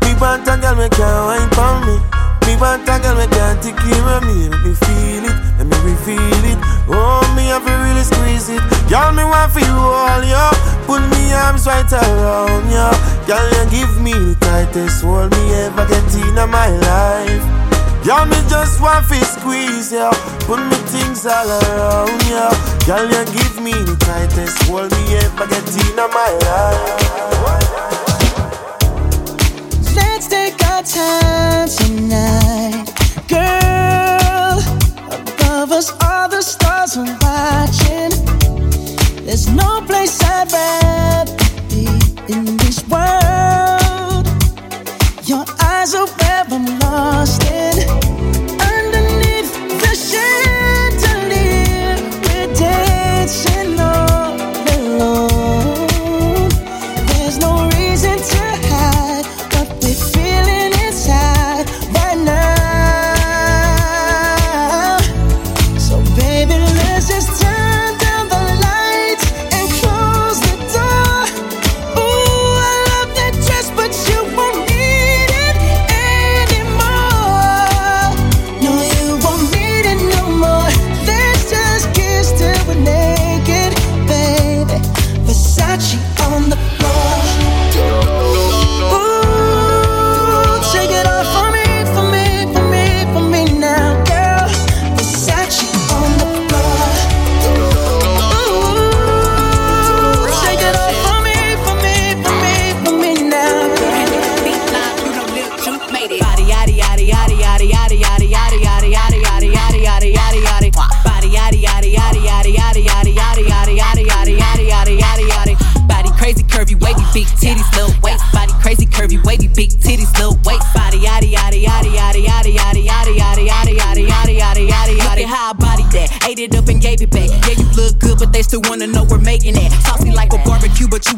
We 0.00 0.14
want 0.18 0.48
a 0.48 0.56
girl, 0.56 0.76
me 0.76 0.88
can't 0.88 1.28
wine 1.28 1.50
for 1.52 1.76
me. 1.84 2.27
Me 2.48 2.56
want 2.56 2.88
a 2.88 2.96
girl, 2.96 3.12
me 3.20 3.26
can't 3.28 3.60
take 3.62 3.76
care 3.76 4.08
of 4.08 4.24
me. 4.24 4.48
Let 4.48 4.64
me 4.64 4.72
feel 4.72 5.24
it, 5.28 5.36
let 5.60 5.84
me 5.84 5.92
feel 6.00 6.44
it. 6.48 6.56
Oh, 6.88 7.20
me 7.36 7.52
have 7.52 7.60
to 7.60 7.74
really 7.84 8.00
squeeze 8.00 8.48
it. 8.48 8.64
Girl, 8.88 9.12
me 9.12 9.20
want 9.22 9.52
feel 9.52 9.68
all 9.68 10.24
yo. 10.24 10.48
Put 10.88 11.04
me 11.12 11.28
arms 11.36 11.66
right 11.66 11.84
around 11.92 12.64
you. 12.72 12.88
Girl, 13.28 13.44
you 13.52 13.68
give 13.68 14.00
me 14.00 14.16
the 14.16 14.34
tightest 14.40 15.04
hold 15.04 15.30
me 15.30 15.44
ever 15.60 15.84
get 15.92 16.08
in 16.16 16.40
my 16.48 16.72
life. 16.88 17.44
Girl, 18.00 18.24
me 18.24 18.40
just 18.48 18.80
want 18.80 19.04
to 19.12 19.20
squeeze 19.28 19.92
you. 19.92 20.08
Put 20.48 20.64
me 20.72 20.76
things 20.88 21.26
all 21.26 21.52
around 21.52 22.16
you. 22.32 22.48
Girl, 22.88 23.04
you 23.04 23.24
give 23.36 23.60
me 23.60 23.76
the 23.76 23.94
tightest 24.00 24.56
hold 24.64 24.88
me 24.88 25.20
ever 25.20 25.46
get 25.52 25.68
in 25.68 25.96
my 26.00 26.32
life. 26.48 27.07
Time 30.84 31.68
tonight, 31.68 32.86
girl. 33.26 34.60
Above 35.10 35.72
us, 35.72 35.90
all 36.04 36.28
the 36.28 36.40
stars 36.40 36.96
are 36.96 37.18
watching. 37.20 38.12
There's 39.26 39.48
no 39.48 39.82
place 39.86 40.22
I'd 40.22 40.52
rather 40.52 41.34
be 41.68 41.84
in 42.32 42.56
this 42.58 42.86
world. 42.86 44.28
Your 45.26 45.44
eyes 45.60 45.94
are 45.96 46.06
where 46.06 46.44
I'm 46.48 46.78
lost 46.78 47.47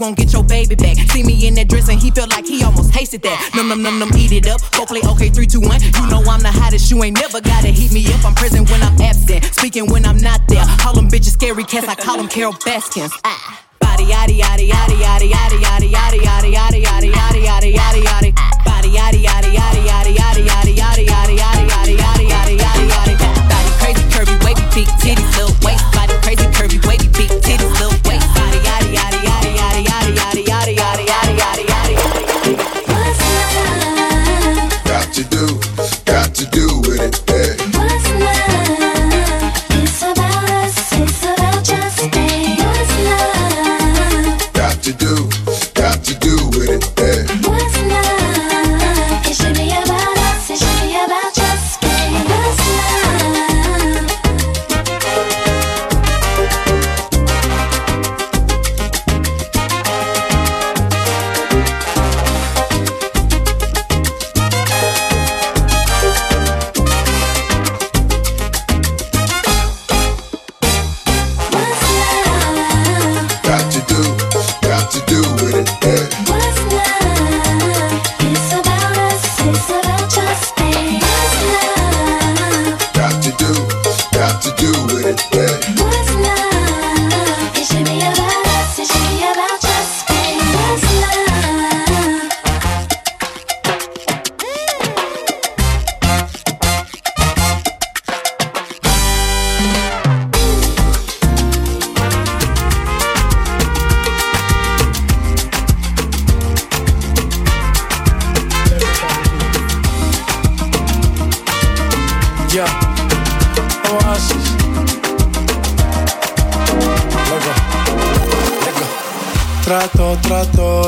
won't 0.00 0.16
get 0.16 0.32
your 0.32 0.42
baby 0.42 0.74
back. 0.74 0.96
See 1.12 1.22
me 1.22 1.46
in 1.46 1.54
that 1.54 1.68
dress 1.68 1.88
and 1.88 2.00
he 2.00 2.10
felt 2.10 2.30
like 2.30 2.46
he 2.46 2.64
almost 2.64 2.92
tasted 2.92 3.22
that. 3.22 3.38
Num 3.54 3.68
num 3.68 3.82
num 3.82 3.98
num, 4.00 4.10
eat 4.16 4.32
it 4.32 4.48
up. 4.48 4.60
Go 4.72 4.86
play 4.86 5.00
okay, 5.04 5.28
three, 5.28 5.46
two, 5.46 5.60
one. 5.60 5.80
You 5.80 6.06
know 6.08 6.24
I'm 6.24 6.40
the 6.40 6.50
hottest. 6.50 6.90
You 6.90 7.04
ain't 7.04 7.20
never 7.20 7.40
gotta 7.40 7.68
heat 7.68 7.92
me 7.92 8.02
up. 8.12 8.24
I'm 8.24 8.34
present 8.34 8.68
when 8.70 8.82
I'm 8.82 8.98
absent, 9.00 9.44
speaking 9.54 9.86
when 9.92 10.04
I'm 10.06 10.18
not 10.18 10.40
there. 10.48 10.64
Call 10.80 10.94
them 10.94 11.08
bitches 11.08 11.36
scary 11.36 11.64
cats. 11.64 11.86
I 11.86 11.94
call 11.94 12.16
them 12.16 12.28
Carole 12.28 12.56
Baskins. 12.64 13.12
Ah. 13.24 13.60
Body 13.78 14.04
yaddy 14.04 14.40
yaddy 14.40 14.68
yaddy 14.68 14.96
yaddy 14.96 15.28
yaddy 15.30 15.60
yaddy 15.60 15.88
yaddy 15.92 16.20
yaddy 16.24 16.82
yaddy 16.82 16.82
yaddy 16.82 17.12
yaddy 17.12 17.44
yaddy 17.44 17.74
yaddy 17.76 18.02
yaddy. 18.02 18.64
Body 18.64 18.88
yaddy 18.88 19.22
yaddy 19.24 19.49
titties 25.10 25.36
little 25.36 25.49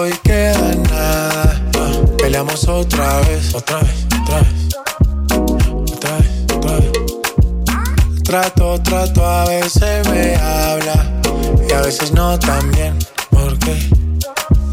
y 0.06 0.12
queda 0.24 0.74
nada. 0.90 1.62
Ah, 1.76 1.92
peleamos 2.18 2.66
otra 2.68 3.20
vez, 3.20 3.54
otra 3.54 3.80
vez, 3.80 4.06
otra 4.20 4.40
vez. 4.40 4.52
Otra 5.92 6.16
vez, 6.18 6.28
otra 6.56 6.76
vez. 6.76 8.22
Trato, 8.24 8.80
trato, 8.82 9.24
a 9.24 9.44
veces 9.46 10.08
me 10.08 10.34
habla 10.36 11.20
y 11.68 11.72
a 11.72 11.80
veces 11.82 12.12
no 12.12 12.38
también. 12.38 12.98
Porque 13.30 13.90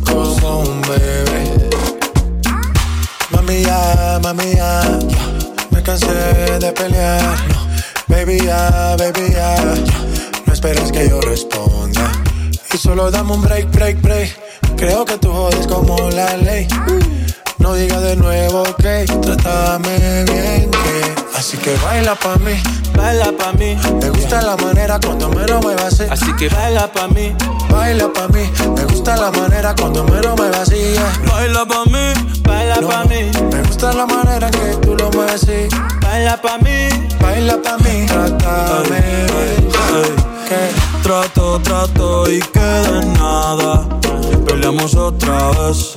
como 0.05 0.59
un 0.61 0.81
bebé. 0.81 1.69
Mami 3.31 3.61
ya, 3.63 4.19
mami. 4.23 4.53
Me 5.71 5.83
cansé 5.83 6.59
de 6.59 6.71
pelear. 6.71 7.21
No, 7.49 8.15
baby 8.15 8.39
ya, 8.45 8.95
baby 8.97 9.31
ya. 9.33 9.55
No 10.45 10.53
esperes 10.53 10.91
que 10.91 11.09
yo 11.09 11.19
responda. 11.21 12.11
Y 12.73 12.77
solo 12.77 13.11
dame 13.11 13.33
un 13.33 13.41
break, 13.41 13.71
break, 13.71 14.01
break. 14.01 14.48
Creo 14.79 15.03
que 15.03 15.17
tú 15.17 15.29
jodes 15.29 15.67
como 15.67 15.97
la 16.09 16.37
ley. 16.37 16.65
No 17.57 17.73
digas 17.73 18.01
de 18.01 18.15
nuevo 18.15 18.63
que 18.63 19.03
okay. 19.03 19.05
trátame 19.05 20.23
bien 20.23 20.71
que 20.71 21.37
Así 21.37 21.57
que 21.57 21.75
baila 21.83 22.15
pa' 22.15 22.37
mí, 22.37 22.53
baila 22.95 23.33
pa' 23.37 23.51
mí. 23.51 23.77
Me 24.01 24.09
gusta 24.09 24.41
la 24.41 24.55
manera 24.55 24.97
cuando 24.97 25.27
menos 25.27 25.65
me 25.65 25.75
vacía 25.75 26.07
Así. 26.09 26.31
Que 26.37 26.47
baila 26.47 26.87
pa' 26.93 27.09
mí, 27.09 27.35
baila 27.69 28.07
pa' 28.13 28.29
mí. 28.29 28.49
Me 28.73 28.85
gusta 28.85 29.17
la 29.17 29.31
manera 29.31 29.75
cuando 29.75 30.05
menos 30.05 30.39
me 30.39 30.49
vacía 30.49 31.03
Baila 31.29 31.65
pa' 31.65 31.83
mí, 31.85 32.41
baila 32.43 32.75
pa' 32.75 33.03
mí. 33.03 33.31
Me 33.51 33.61
gusta 33.63 33.91
la 33.91 34.05
manera 34.05 34.49
que 34.49 34.77
tú 34.81 34.95
lo 34.95 35.11
mueves 35.11 35.43
así. 35.43 35.67
Baila 36.01 36.41
pa' 36.41 36.57
mí, 36.59 36.87
baila 37.19 37.61
pa' 37.61 37.77
mí. 37.79 38.05
Trátame 38.05 38.95
ay, 38.95 39.27
ay, 39.37 39.69
ay, 39.93 40.15
que 40.47 41.03
Trato, 41.03 41.59
trato 41.59 42.31
y 42.31 42.39
que 42.39 42.59
de 42.59 43.05
nada 43.17 43.99
peleamos 44.45 44.95
otra 44.95 45.51
vez. 45.51 45.95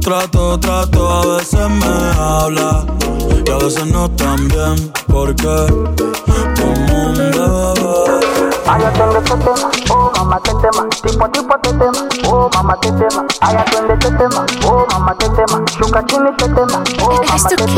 Trato, 0.00 0.58
trato, 0.60 1.08
a 1.10 1.36
veces 1.36 1.68
me 1.68 2.12
habla 2.16 2.86
y 3.44 3.50
a 3.50 3.56
veces 3.56 3.86
no 3.86 4.08
tan 4.10 4.46
bien, 4.48 4.92
porque 5.08 5.66
como 6.56 7.06
un 7.08 7.14
bebé. 7.16 7.74
Ay, 8.68 8.82
atiende 8.84 9.18
este 9.18 9.36
tema, 9.36 9.70
oh 9.90 10.12
mamá 10.16 10.40
te 10.40 10.50
tema, 10.54 10.88
tipo 11.02 11.28
tipo 11.30 11.54
te 11.60 11.70
tema, 11.72 12.08
oh 12.28 12.48
mamá 12.54 12.76
te 12.80 12.92
tema, 12.92 13.26
ay 13.40 13.56
atiende 13.56 13.94
este 13.94 14.10
tema, 14.12 14.46
oh 14.64 14.86
mamá 14.92 15.14
te 15.18 15.28
tema, 15.30 15.64
shuka 15.76 16.06
chini 16.06 16.30
te 16.38 16.48
tema, 16.50 16.84
oh 17.02 17.10
mamá 17.26 17.48
te 17.48 17.56
tema. 17.56 17.76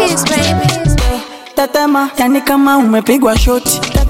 Tetema, 1.55 2.11
yani 2.17 2.41
kama 2.41 2.77
umepigwa 2.79 3.37
shoti. 3.37 3.81
Tetema, 3.81 4.08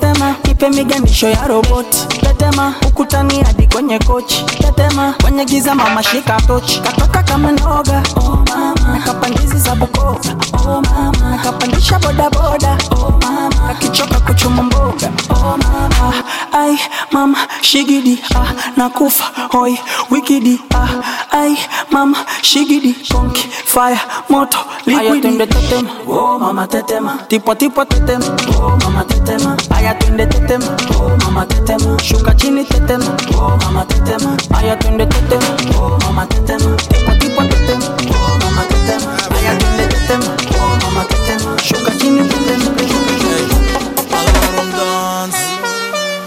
ipe 0.59 0.69
miganisho 0.71 1.29
ya 1.29 1.47
roboti. 1.49 2.07
Tetema, 2.21 2.75
ukutani 2.89 3.43
hadi 3.43 3.67
kwenye 3.67 3.99
kochi. 3.99 4.45
Tetema, 4.45 5.15
kwenye 5.23 5.45
giza 5.45 5.75
mama 5.75 6.03
shika 6.03 6.41
tochi. 6.41 6.81
Katoka 6.81 7.23
kama 7.23 7.53
noga, 7.53 8.03
oh 8.17 8.39
mama. 8.49 8.75
Nakapandizi 8.99 9.59
za 9.59 9.75
Bukoba, 9.75 10.21
oh 10.67 10.83
mama. 10.83 11.31
Nakapandisha 11.31 11.99
boda 11.99 12.31
boda, 12.31 12.79
oh 12.91 13.11
mama. 13.23 13.69
Kakichoka 13.69 14.21
kuchuma 14.21 14.63
mboga, 14.63 15.11
oh 15.31 15.57
mama. 15.59 16.15
Ai, 16.53 16.79
mama, 17.13 17.39
shigidi, 17.61 18.19
ah, 18.35 18.53
nakufa, 18.77 19.25
hoi, 19.53 19.79
wikidi, 20.11 20.61
ah. 20.75 20.89
Ai, 21.31 21.59
mama, 21.91 22.17
shigidi, 22.43 22.95
konki, 23.13 23.49
fire, 23.65 24.01
moto, 24.29 24.59
liquidi. 24.87 25.29
Aya, 25.29 25.47
tetema, 25.47 25.91
oh 26.09 26.39
mama 26.39 26.67
tetema. 26.67 27.19
Tipo 27.29 27.55
tipo 27.55 27.85
tetema, 27.85 28.25
oh 28.59 28.77
mama 28.85 29.05
tetema. 29.05 29.57
Aya 29.77 29.95
twende 29.95 30.27
tetema, 30.27 30.48
oh 30.57 31.17
mama 31.25 31.47
tetema. 31.47 31.99
Shuka 32.03 32.35
chini 32.35 32.65
tetema, 32.65 33.05
oh 33.37 33.57
mama 33.63 33.85
tetema. 33.85 34.37
Aya 34.57 34.77
twende 34.77 35.07
tetema, 35.07 35.79
oh 35.79 35.99
mama 36.05 36.27
tetema. 36.27 36.77
Tipo 36.77 37.13
tipo 37.21 37.43
tetema, 37.43 37.87
oh 38.11 38.39
mama 38.43 38.63
tetema. 38.71 39.07
Aya 39.37 39.57
twende 39.59 39.87
tetema, 39.87 40.25
oh 40.61 40.79
mama 40.83 41.05
tetema. 41.05 41.59
Shuka 41.63 41.91
chini 41.99 42.29
tetema. 42.29 42.75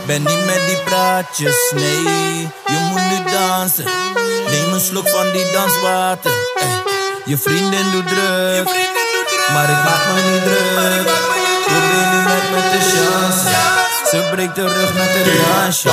Ben 0.05 0.23
niet 0.23 0.45
met 0.45 0.61
die 0.67 0.77
praatjes, 0.85 1.71
nee. 1.75 2.49
Je 2.65 2.77
moet 2.89 3.01
nu 3.09 3.31
dansen. 3.31 3.85
Neem 4.49 4.73
een 4.73 4.79
slok 4.79 5.07
van 5.07 5.31
die 5.33 5.51
danswater. 5.51 6.31
Ey. 6.55 6.83
Je 7.25 7.37
vriendin 7.37 7.91
doet 7.91 8.07
druk, 8.07 8.65
maar 9.53 9.69
ik 9.69 9.83
maak 9.83 10.05
me 10.13 10.21
niet 10.31 10.43
druk. 10.43 11.05
Probeer 11.65 12.07
nu 12.11 12.17
met 12.17 12.45
me 12.51 12.69
te 12.71 12.79
chance. 12.91 13.90
Ze 14.11 14.27
breekt 14.31 14.55
de 14.55 14.61
rug 14.61 14.93
met 14.93 15.13
de 15.13 15.41
dansje. 15.63 15.89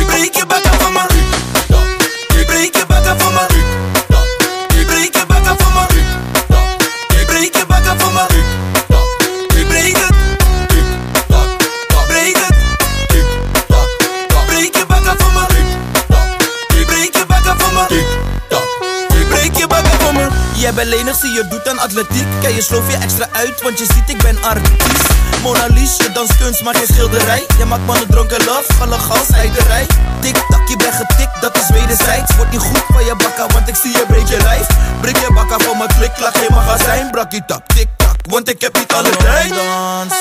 Ik 0.00 0.06
breek 0.06 0.34
je 0.34 0.46
bakken 0.46 0.80
van 0.80 0.92
mijn 0.92 1.06
rug. 1.08 2.40
Ik 2.40 2.46
breek 2.46 2.76
je 2.76 2.86
bakken 2.86 3.20
van 3.20 3.34
mijn 3.34 3.46
rug. 3.48 4.80
Ik 4.80 4.86
breek 4.86 5.16
je 5.16 5.26
bakken 5.26 5.56
van 5.58 5.72
mijn 5.74 5.88
rug. 5.88 7.20
Ik 7.20 7.26
breek 7.26 7.56
je 7.56 7.66
bakken 7.66 8.00
van 8.00 8.12
mijn 8.12 8.26
rug. 8.28 8.55
Jij 20.66 20.74
bent 20.74 20.88
lenig, 20.88 21.16
zie 21.16 21.32
je 21.32 21.48
doet 21.48 21.68
aan 21.68 21.78
atletiek. 21.78 22.26
Kijk, 22.40 22.54
je 22.54 22.62
sloof 22.62 22.90
je 22.90 22.96
extra 22.96 23.26
uit, 23.32 23.62
want 23.62 23.78
je 23.78 23.84
ziet 23.84 24.08
ik 24.08 24.22
ben 24.22 24.42
artiest. 24.42 25.06
Mona 25.42 25.66
Lisa, 25.66 26.02
je 26.02 26.12
dans 26.12 26.30
kunst, 26.38 26.62
maar 26.62 26.74
geen 26.74 26.86
schilderij. 26.86 27.46
Je 27.58 27.64
maakt 27.64 27.86
mannen 27.86 28.10
dronken 28.10 28.44
love, 28.44 28.72
alle 28.80 28.98
gas 28.98 29.32
uit 29.32 29.54
de 29.54 29.62
rij. 29.68 29.86
Tik 30.20 30.36
tak, 30.48 30.68
je 30.68 30.76
bent 30.76 30.94
getikt, 30.94 31.40
dat 31.40 31.56
is 31.56 31.68
wederzijds. 31.68 32.36
Wordt 32.36 32.50
niet 32.50 32.60
goed 32.60 32.84
van 32.88 33.04
je 33.04 33.14
bakka, 33.16 33.46
want 33.46 33.68
ik 33.68 33.76
zie 33.82 33.90
je 33.90 34.04
breek 34.08 34.26
je 34.26 34.36
lijf. 34.42 34.66
Breek 35.00 35.16
je 35.16 35.32
bakka 35.32 35.58
van 35.58 35.76
mijn 35.78 35.90
klik, 35.98 36.18
laat 36.18 36.38
geen 36.38 36.54
magazijn. 36.54 37.10
Brak 37.10 37.32
je 37.32 37.42
tak, 37.46 37.66
tik 37.66 37.88
tak, 37.96 38.16
want 38.28 38.48
ik 38.48 38.60
heb 38.60 38.78
niet 38.78 38.92
alle 38.92 39.10
tijd. 39.10 39.48
Dans. 39.48 40.14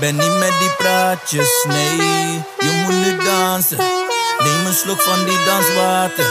Ben 0.00 0.16
niet 0.16 0.38
met 0.38 0.52
die 0.58 0.70
praatjes, 0.78 1.64
nee. 1.68 1.96
Je 2.58 2.82
moet 2.84 2.94
nu 2.94 3.24
dansen. 3.24 3.78
Neem 4.38 4.66
een 4.66 4.74
slok 4.74 5.00
van 5.00 5.24
die 5.24 5.44
danswater. 5.44 6.26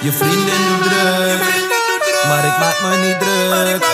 Je 0.00 0.12
vriendin 0.12 0.62
doet 0.68 0.90
druk, 0.90 1.75
maar 2.28 2.44
ik 2.44 2.58
maak 2.58 2.80
me 2.82 2.96
niet 2.96 3.20
druk. 3.20 3.84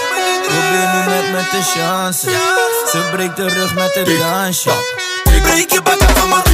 Probeer 0.46 0.88
nu 0.92 1.00
met 1.10 1.30
me 1.32 1.48
te 1.50 1.62
chance. 1.62 2.30
Ze 2.90 3.08
breekt 3.10 3.36
de 3.36 3.48
rug 3.48 3.74
met 3.74 3.94
het 3.94 4.18
dansje. 4.18 4.70
Ik 5.32 5.42
breek 5.42 5.70
je 5.72 5.82
bakken 5.82 6.08
van 6.16 6.28
mijn. 6.28 6.44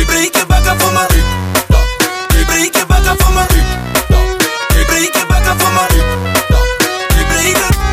Ik 0.00 0.06
breek 0.06 0.36
je 0.36 0.46
bakken 0.46 0.80
van 0.80 0.92
mijn. 0.92 1.24
Ik 2.40 2.46
breek 2.46 2.76
je 2.76 2.86
bakken 2.86 3.16
van 3.18 3.34
mijn. 3.34 3.48
Ik 4.80 4.86
breek 4.86 5.14
je 5.14 5.24
bakken 5.28 5.58
van 5.58 5.72
mijn. 5.74 6.04
Ik 7.18 7.26
breek 7.28 7.56
het. 7.56 7.85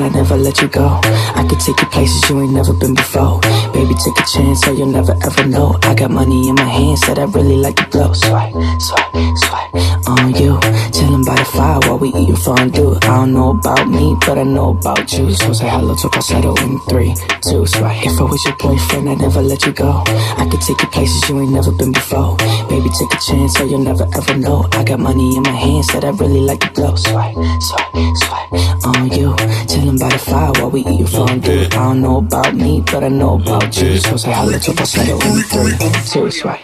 Boyfriend, 0.00 0.16
I'd 0.16 0.18
never 0.18 0.36
let 0.36 0.60
you 0.60 0.68
go. 0.68 1.00
I 1.02 1.46
could 1.48 1.60
take 1.60 1.80
you 1.80 1.88
places 1.88 2.28
you 2.28 2.40
ain't 2.40 2.52
never 2.52 2.72
been 2.72 2.94
before. 2.94 3.40
Baby, 3.72 3.94
take 3.94 4.18
a 4.18 4.26
chance, 4.26 4.60
so 4.60 4.72
you'll 4.72 4.86
never 4.86 5.16
ever 5.24 5.46
know. 5.46 5.78
I 5.82 5.94
got 5.94 6.10
money 6.10 6.48
in 6.48 6.54
my 6.54 6.64
hands 6.64 7.00
that 7.06 7.18
I 7.18 7.24
really 7.24 7.56
like 7.56 7.76
to 7.76 7.86
blow. 7.88 8.12
Swipe, 8.12 8.54
swipe, 8.80 9.36
swipe 9.36 9.79
on 10.10 10.34
you. 10.34 10.58
Chilling 10.90 11.24
by 11.24 11.36
the 11.36 11.44
fire 11.44 11.78
while 11.86 11.98
we 11.98 12.08
eating 12.08 12.36
fondue. 12.36 12.96
I 13.02 13.22
don't 13.22 13.32
know 13.32 13.50
about 13.50 13.88
me, 13.88 14.16
but 14.26 14.38
I 14.38 14.42
know 14.42 14.70
about 14.70 15.12
you. 15.12 15.32
So 15.32 15.52
say 15.52 15.68
hello 15.68 15.94
to 15.94 16.08
falsetto 16.08 16.54
in 16.64 16.78
three, 16.90 17.14
two. 17.46 17.62
If 17.62 17.76
I 17.76 18.24
was 18.24 18.44
your 18.44 18.56
boyfriend, 18.58 19.08
I'd 19.08 19.18
never 19.18 19.42
let 19.42 19.64
you 19.66 19.72
go. 19.72 20.02
I 20.06 20.48
could 20.50 20.60
take 20.60 20.80
you 20.82 20.88
places 20.88 21.28
you 21.28 21.40
ain't 21.40 21.52
never 21.52 21.72
been 21.72 21.92
before. 21.92 22.36
Baby, 22.68 22.88
take 22.98 23.12
a 23.14 23.20
chance, 23.20 23.54
so 23.56 23.64
you'll 23.64 23.86
never 23.86 24.06
ever 24.16 24.36
know. 24.36 24.68
I 24.72 24.82
got 24.84 24.98
money 24.98 25.36
in 25.36 25.42
my 25.42 25.50
hands 25.54 25.86
that 25.88 26.04
I 26.04 26.10
really 26.10 26.40
like 26.40 26.60
to 26.60 26.70
blow. 26.72 26.94
Swipe, 26.96 27.34
swipe, 27.60 27.94
swipe 28.24 28.50
on 28.86 29.10
you. 29.12 29.36
Chilling 29.68 29.98
by 29.98 30.08
the 30.08 30.18
fire 30.18 30.52
while 30.58 30.70
we 30.70 30.80
eating 30.80 31.06
fondue. 31.06 31.64
I 31.64 31.68
don't 31.68 32.00
know 32.00 32.18
about 32.18 32.54
me, 32.54 32.82
but 32.84 33.04
I 33.04 33.08
know 33.08 33.38
about 33.38 33.76
you. 33.80 33.98
So 33.98 34.16
say 34.16 34.32
hello 34.32 34.58
to 34.58 34.72
falsetto 34.72 35.18
in 35.20 35.42
three, 35.52 35.76
two, 36.10 36.30
swipe. 36.30 36.60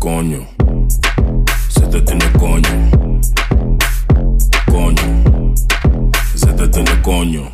Coño, 0.00 0.46
coño, 7.02 7.50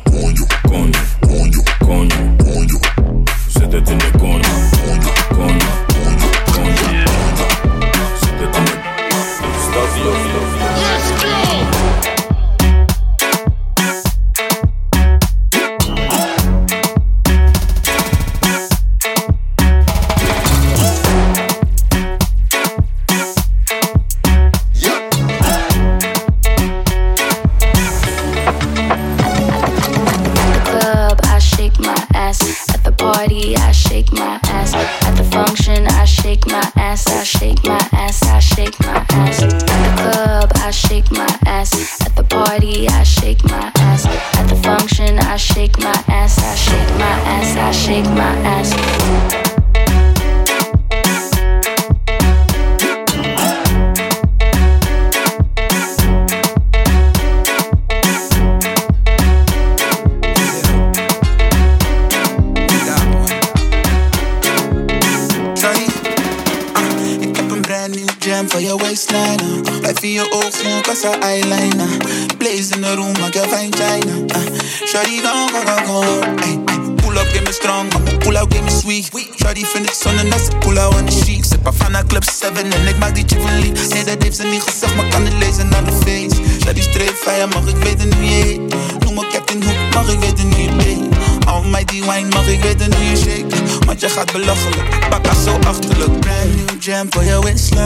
for 97.17 97.23
your 97.23 97.41
wish. 97.41 97.76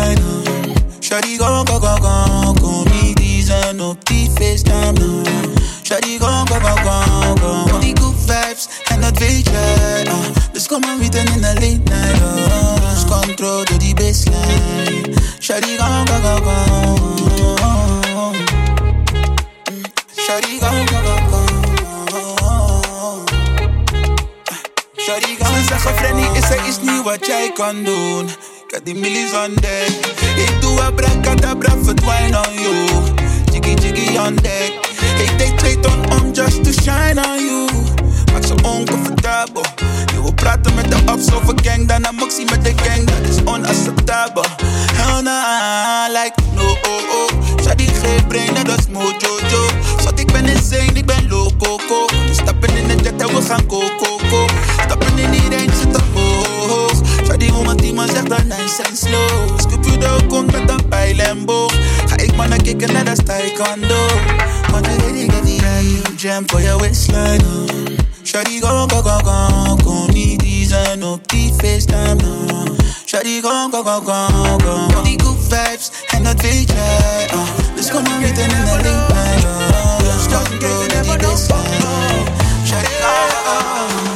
Ik 30.42 30.62
doe 30.62 30.82
abracadabra, 30.82 31.74
verdwijn 31.84 32.36
on 32.38 32.54
you. 32.54 32.76
Jiggy 33.52 33.74
jiggy 33.74 34.18
on 34.18 34.36
deck. 34.36 34.72
Ik 35.18 35.38
deed 35.38 35.58
twee 35.58 35.80
ton 35.80 36.12
om 36.12 36.32
just 36.34 36.64
to 36.64 36.72
shine 36.72 37.22
on 37.28 37.46
you. 37.46 37.70
Maak 38.34 38.46
ze 38.46 38.54
oncomfortabel. 38.64 39.66
Je 40.14 40.22
wil 40.22 40.34
praten 40.34 40.74
met 40.76 40.92
de 40.92 40.98
ops 41.06 41.34
over 41.34 41.54
gang, 41.62 41.88
daarna 41.88 42.12
moxie 42.12 42.46
met 42.50 42.64
de 42.64 42.74
gang, 42.84 43.04
dat 43.06 43.30
is 43.30 43.44
onacceptabel. 43.44 44.46
Hell 44.94 45.22
nah, 45.22 46.08
like 46.08 46.34
no 46.56 46.64
oh 46.64 47.16
oh. 47.16 47.30
Shadi 47.64 47.88
geen 47.88 48.28
brain, 48.28 48.54
dat 48.64 48.80
is 48.80 48.88
mojojo. 48.88 49.66
Zat 50.04 50.20
ik 50.20 50.32
ben 50.32 50.46
insane, 50.46 50.92
ik 50.94 51.06
ben 51.06 51.28
loco. 51.30 51.78
We 52.28 52.34
stappen 52.34 52.78
in 52.78 52.88
de 52.88 52.96
jet 52.96 53.22
en 53.22 53.36
we 53.36 53.42
gaan 53.42 53.66
coco. 53.66 54.48
Stappen 54.86 55.18
in 55.18 55.34
iedereen 55.34 55.70
zit 55.70 55.78
zitten 55.78 56.04
hoog. 56.14 56.92
Shadi 57.26 57.50
100 57.50 57.80
die 57.80 57.94
man 57.94 58.08
zegt 58.08 58.30
dat 58.30 58.44
nice 58.44 58.84
and 58.88 58.98
slow. 58.98 59.60
dood 60.02 60.28
komt 60.28 60.52
met 60.52 60.70
een 60.70 60.90
get 65.30 65.46
the 65.46 65.66
eye, 65.66 66.16
jam 66.18 66.44
for 66.48 66.62
your 66.62 66.78
waistline. 66.80 67.42
Oh. 67.42 67.66
Shawty 68.24 68.60
gon' 68.60 68.90
gon 68.90 69.04
gon. 69.04 69.24
go, 69.24 69.76
kon 69.84 70.14
niet 70.14 70.40
design 70.40 71.04
op 71.04 71.28
die 71.28 71.54
FaceTime. 71.58 72.18
Oh. 72.24 72.66
Shawty 73.06 73.42
gon' 73.42 73.72
gon 73.72 73.84
gon 73.84 74.06
gon. 74.06 74.96
All 74.96 75.04
die 75.04 75.20
good 75.24 75.38
vibes 75.40 75.92
en 76.08 76.24
dat 76.24 76.42
weet 76.42 76.72
jij. 76.72 77.30
Oh. 77.34 77.48
Dus 77.76 77.92
kom 77.92 78.04
maar 78.04 78.20
weten 78.20 78.44
in 78.44 78.50
de 78.50 78.80
link 78.82 79.08
bij. 79.08 79.38
Stop, 80.20 80.50
bro, 80.60 81.02
die 81.02 81.18
baseline. 81.18 82.24
Shawty. 82.66 84.11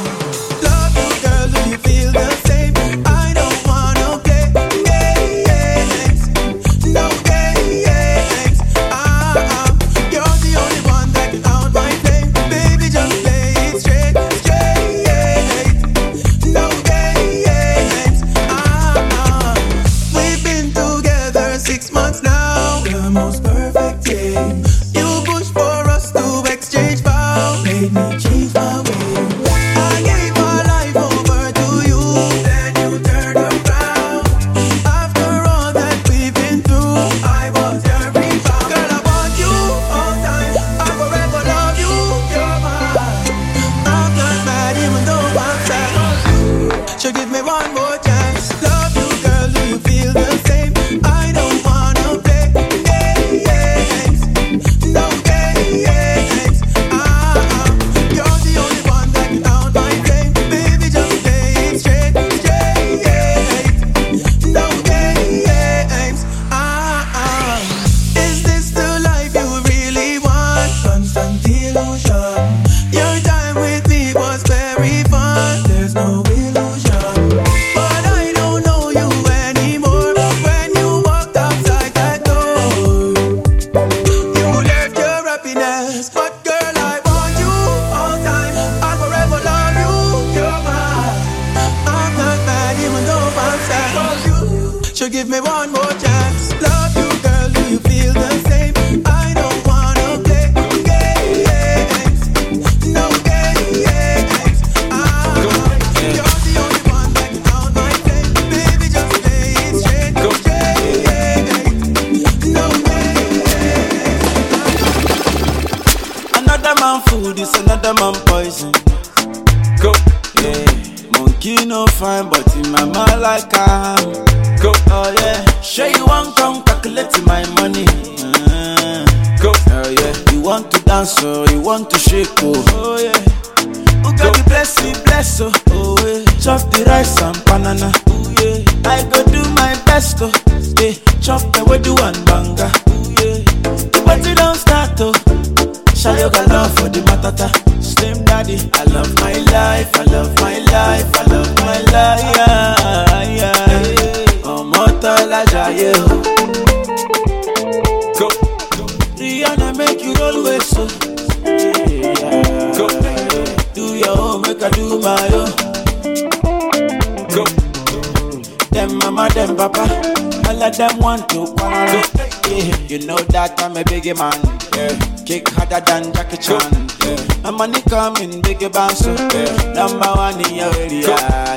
Yeah. 171.16 172.76
You 172.88 173.06
know 173.06 173.16
that 173.32 173.54
I'm 173.62 173.76
a 173.76 173.82
biggie 173.84 174.16
man. 174.16 174.36
Yeah. 174.76 175.24
Kick 175.24 175.48
harder 175.50 175.80
than 175.80 176.12
Jackie 176.12 176.36
Chan. 176.36 176.60
Yeah. 177.04 177.42
My 177.42 177.50
money 177.50 177.80
coming, 177.88 178.42
biggie 178.42 178.70
bounce. 178.72 179.06
Yeah. 179.06 179.72
Number 179.72 180.12
one 180.12 180.38
in 180.44 180.54
your 180.54 180.74
area. 180.76 181.08
Yeah. 181.08 181.56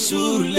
Sule, 0.00 0.56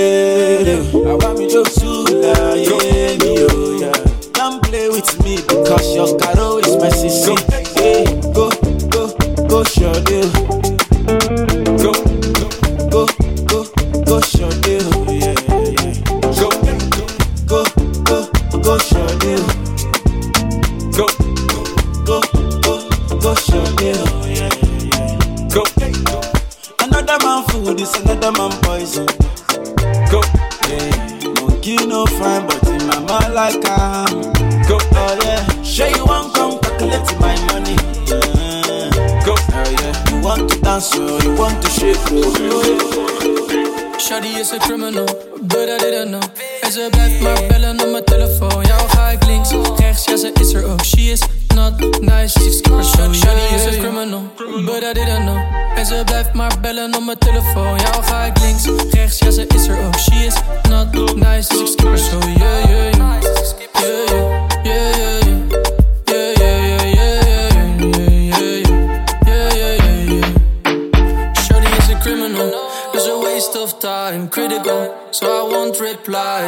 I 0.93 1.13
want 1.15 1.39
me 1.39 1.49
to 1.49 1.65
Sula, 1.65 2.55
yeah, 2.55 3.17
me, 3.17 3.47
oh, 3.49 3.80
yeah. 3.82 4.32
Don't 4.34 4.61
play 4.63 4.88
with 4.88 5.09
me 5.24 5.38
because 5.38 5.95
your 5.95 6.17
caro 6.19 6.57
is 6.57 6.76
my 6.78 6.89
sissy. 6.89 7.36
Hey, 7.76 8.05
go, 8.34 8.49
go, 8.89 9.09
go, 9.47 9.63
show 9.63 9.93
deal. 10.03 10.30
Go, 11.82 11.91
go, 12.91 13.05
go, 13.47 13.65
go, 14.05 14.22
show 14.22 14.51
deal. 14.61 14.91
Like 33.42 33.66
I'm. 33.66 34.22
Go, 34.70 34.78
oh 34.78 35.20
yeah. 35.24 35.64
Sure 35.64 35.88
you 35.88 36.06
want 36.06 36.34
come 36.36 36.60
calculate 36.60 37.10
my 37.20 37.36
money. 37.50 37.76
Yeah. 38.06 39.26
Go, 39.26 39.34
oh 39.34 39.78
yeah. 39.82 39.94
You 40.10 40.18
want 40.22 40.52
to 40.52 40.62
dance, 40.62 40.92
oh, 40.94 41.20
you 41.24 41.34
want 41.42 41.58
to 41.64 41.70
shake, 41.70 41.98
oh. 42.12 43.98
Shawty 43.98 44.38
is 44.38 44.54
a 44.54 44.60
criminal, 44.60 45.08
but 45.42 45.70
I 45.70 45.78
didn't 45.80 46.12
know. 46.12 46.22
En 46.62 46.72
ze 46.72 46.88
blijft 46.92 47.22
maar 47.22 47.42
bellen 47.48 47.82
op 47.82 47.92
mijn 47.92 48.04
telefoon. 48.04 48.64
Jou 48.66 48.89
ga 48.89 49.10
ik 49.10 49.26
links, 49.26 49.50
rechts, 49.78 50.06
ja 50.06 50.18
ze 50.18 50.32
is 50.39 50.54
er 50.54 50.66
ook. 50.72 50.84
She 50.84 51.02
is 51.02 51.22
not 51.56 51.80
nice, 52.02 52.39
skip 52.58 52.74
her 52.74 52.84
show. 52.84 53.14
Shawty 53.14 53.56
is 53.56 53.66
a 53.66 53.80
criminal, 53.80 54.24
but 54.66 54.84
I 54.84 54.94
didn't 54.94 55.26
know. 55.26 55.39
En 55.76 55.86
ze 55.86 56.02
blijft 56.06 56.34
maar 56.34 56.54
bellen 56.62 56.96
op 56.96 57.06
mijn 57.06 57.18
telefoon. 57.18 57.78
Jou 57.78 58.04
ga 58.04 58.24
ik 58.24 58.39
links, 58.39 58.66
rechts, 58.92 59.20
ja 59.20 59.32
ze 59.32 59.48
is 59.48 59.68
er 59.68 59.86
ook. 59.86 59.98
She 59.98 60.26
is 60.26 60.36
not 60.70 61.16
nice, 61.16 61.66
skip 61.66 61.98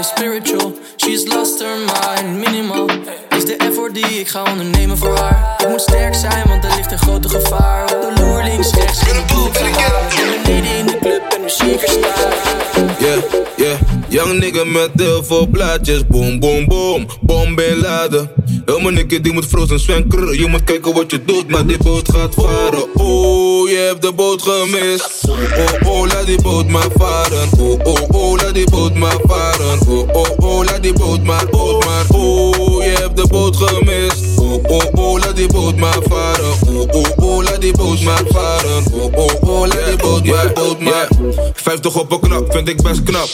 spiritual. 0.04 0.74
She's 0.97 1.28
lost 1.28 1.62
her 1.62 1.78
mind, 1.78 2.38
minimal. 2.39 2.89
Is 3.30 3.45
de 3.45 3.56
effort 3.56 3.93
die 3.93 4.20
ik 4.20 4.28
ga 4.28 4.43
ondernemen 4.51 4.97
voor 4.97 5.18
haar. 5.18 5.56
Ik 5.58 5.70
moet 5.70 5.82
sterk 5.82 6.16
zijn, 6.16 6.47
want 6.47 6.64
er 6.64 6.76
ligt 6.76 6.91
een 6.91 6.97
grote 6.97 7.30
gevaar. 7.30 7.84
Op 7.84 8.01
de 8.01 8.24
loer 8.24 8.43
links, 8.43 8.72
rechts, 8.74 9.01
ik 9.01 9.08
het 9.08 9.58
verhaal. 9.58 10.01
Ik 10.10 10.16
ben 10.16 10.43
beneden 10.43 10.78
in 10.78 10.86
de 10.86 10.97
club 10.99 11.22
en 11.36 11.41
de 11.41 11.49
shaker 11.49 11.89
staat. 11.89 12.99
Yeah, 12.99 13.18
yeah. 13.56 13.80
Young 14.08 14.39
nigga 14.39 14.64
met 14.64 14.89
heel 14.95 15.24
veel 15.24 15.47
plaatjes. 15.47 16.08
Boom, 16.08 16.39
boom, 16.39 16.68
boom. 16.68 17.08
Bom 17.22 17.56
laden. 17.82 18.32
Mijn 18.66 18.93
nigga 18.93 19.20
die 19.22 19.34
moet 19.34 19.45
frozen 19.45 20.07
krullen. 20.07 20.39
Je 20.39 20.47
moet 20.47 20.64
kijken 20.64 20.93
wat 20.93 21.11
je 21.11 21.24
doet, 21.26 21.47
maar 21.47 21.66
die 21.66 21.78
boot 21.78 22.11
gaat 22.11 22.34
varen. 22.34 22.95
Oh, 22.95 23.70
je 23.70 23.76
hebt 23.76 24.01
de 24.01 24.14
boot 24.14 24.41
gemist. 24.41 25.28
Oh, 25.30 25.91
oh, 25.91 26.07
laat 26.07 26.26
die 26.26 26.41
boot 26.41 26.68
maar 26.68 26.88
varen. 26.95 27.49
Oh, 27.84 28.09
oh, 28.11 28.36
laat 28.36 28.53
die 28.53 28.70
boot 28.70 28.95
maar 28.95 29.18
varen. 29.24 29.80
Oh, 29.88 30.09
oh, 30.14 30.30
oh, 30.38 30.64
laat 30.66 30.84
die 30.84 30.93
boot 30.93 31.24
maar, 31.24 31.45
boot 31.49 31.86
maar. 31.86 32.05
Oh, 32.09 32.84
je 32.84 32.89
hebt 32.89 33.18
de 33.18 33.28
boot 33.28 33.57
gemist. 33.57 34.43
Oh, 34.54 34.64
oh, 34.68 34.84
oh, 34.93 35.20
laat 35.20 35.36
die 35.36 35.47
boot 35.47 35.76
maar 35.76 35.97
varen. 36.10 36.54
Oh, 36.68 36.88
oh, 36.91 37.06
oh, 37.16 37.43
laat 37.43 37.62
die 37.62 37.78
boot 37.78 38.01
maar 38.01 38.24
varen. 38.28 38.84
Oh, 38.91 39.04
oh, 39.16 39.49
oh, 39.49 39.68
laat 39.68 39.86
die 39.88 39.97
boot 39.97 40.26
maar, 40.26 40.54
boot 40.54 40.80
maar. 40.80 41.08
50 41.54 41.95
op 41.99 42.12
een 42.12 42.20
knap, 42.20 42.51
vind 42.51 42.70
ik 42.70 42.82
best 42.82 43.04
knap. 43.04 43.28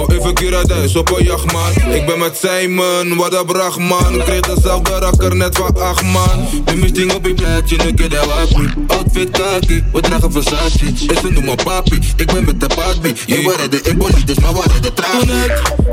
Oh, 0.00 0.14
even 0.14 0.34
Kiradijs 0.34 0.96
op 0.96 1.16
een 1.18 1.24
jachtman. 1.24 1.92
Ik 1.92 2.06
ben 2.06 2.18
met 2.18 2.36
Simon, 2.36 3.16
wat 3.16 3.34
een 3.34 3.46
brachman. 3.46 4.14
Ik 4.14 4.24
kreeg 4.24 4.40
dezelfde 4.40 4.90
rakker 4.90 5.36
net 5.36 5.56
van 5.56 5.76
acht 5.80 6.02
man. 6.02 6.48
Nu 6.64 6.76
mijn 6.76 6.92
ding 6.92 7.12
op 7.14 7.26
je 7.26 7.34
plaatje, 7.34 7.76
nu 7.84 7.94
keer 7.94 8.08
dat 8.08 8.26
wappie. 8.26 8.68
Outfit 8.86 9.30
kaki, 9.30 9.84
we 9.92 10.00
dragen 10.00 10.32
Versace. 10.32 10.84
Is 10.84 11.22
een 11.22 11.32
noem 11.32 11.44
maar 11.44 11.64
papi, 11.64 11.98
ik 12.16 12.32
ben 12.32 12.44
met 12.44 12.60
de 12.60 12.66
papi. 12.66 13.14
Je 13.26 13.42
waren 13.42 13.70
de 13.70 13.80
embolides, 13.82 14.38
maar 14.38 14.52
waren 14.52 14.82
de 14.82 14.92
tragisch. 14.92 15.28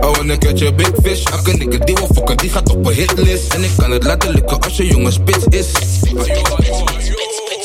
I 0.03 0.07
wanna 0.17 0.37
catch 0.37 0.61
a 0.61 0.71
big 0.71 0.91
fish. 1.03 1.25
Akke 1.25 1.53
nigga 1.53 1.85
die 1.85 1.95
wil 1.95 2.09
fokken, 2.13 2.37
die 2.37 2.49
gaat 2.49 2.69
op 2.69 2.85
een 2.85 2.93
hitlist. 2.93 3.53
En 3.53 3.63
ik 3.63 3.71
kan 3.77 3.91
het 3.91 4.03
laten 4.03 4.29
lukken 4.29 4.65
als 4.67 4.77
je 4.77 5.11
spits 5.11 5.45
is. 5.49 5.71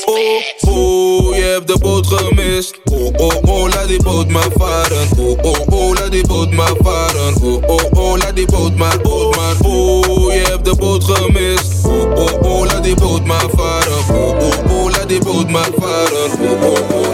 Oh, 0.05 0.73
oh, 0.73 1.35
je 1.35 1.41
hebt 1.41 1.67
de 1.67 1.77
boot 1.79 2.07
gemist. 2.07 2.79
Oh, 2.91 3.13
oh, 3.17 3.35
oh, 3.45 3.69
laat 3.69 3.87
die 3.87 4.03
boot 4.03 4.31
maar 4.31 4.47
varen. 4.57 5.07
Oh, 5.17 5.37
oh, 5.41 5.67
oh, 5.69 5.93
laat 5.93 6.11
die 6.11 6.27
boot 6.27 6.51
maar 6.51 6.73
varen. 6.81 7.35
Oh, 7.41 7.63
oh, 7.67 7.79
oh, 7.91 8.17
laat 8.17 8.35
die 8.35 8.45
boot 8.45 8.77
maar, 8.77 8.97
boot 9.01 9.35
maar. 9.35 9.55
Oh, 9.61 10.09
oh 10.09 10.33
je 10.33 10.39
hebt 10.39 10.65
de 10.65 10.75
boot 10.75 11.03
gemist. 11.03 11.85
Oh, 11.85 12.11
oh, 12.15 12.41
oh, 12.41 12.65
laat 12.65 12.83
die 12.83 12.95
boot 12.95 13.25
maar 13.25 13.45
varen. 13.55 14.03
Oh, 14.09 14.37
oh, 14.39 14.71
oh, 14.71 14.91
laat 14.91 15.09
die 15.09 15.23
boot 15.23 15.49
maar 15.49 15.69
varen. 15.77 16.31
Oh, 16.41 16.63
oh, 16.63 16.77
oh, 16.91 17.11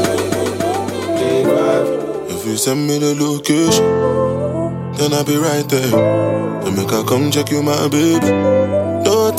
If 2.27 2.45
you 2.45 2.57
send 2.57 2.87
me 2.87 2.97
the 2.99 3.15
location, 3.15 3.85
then 4.95 5.13
I'll 5.13 5.23
be 5.23 5.37
right 5.37 5.69
there. 5.69 5.91
Then 6.63 6.75
make 6.75 6.93
I 6.93 7.03
come 7.03 7.31
check 7.31 7.49
you, 7.49 7.63
my 7.63 7.87
baby. 7.87 8.88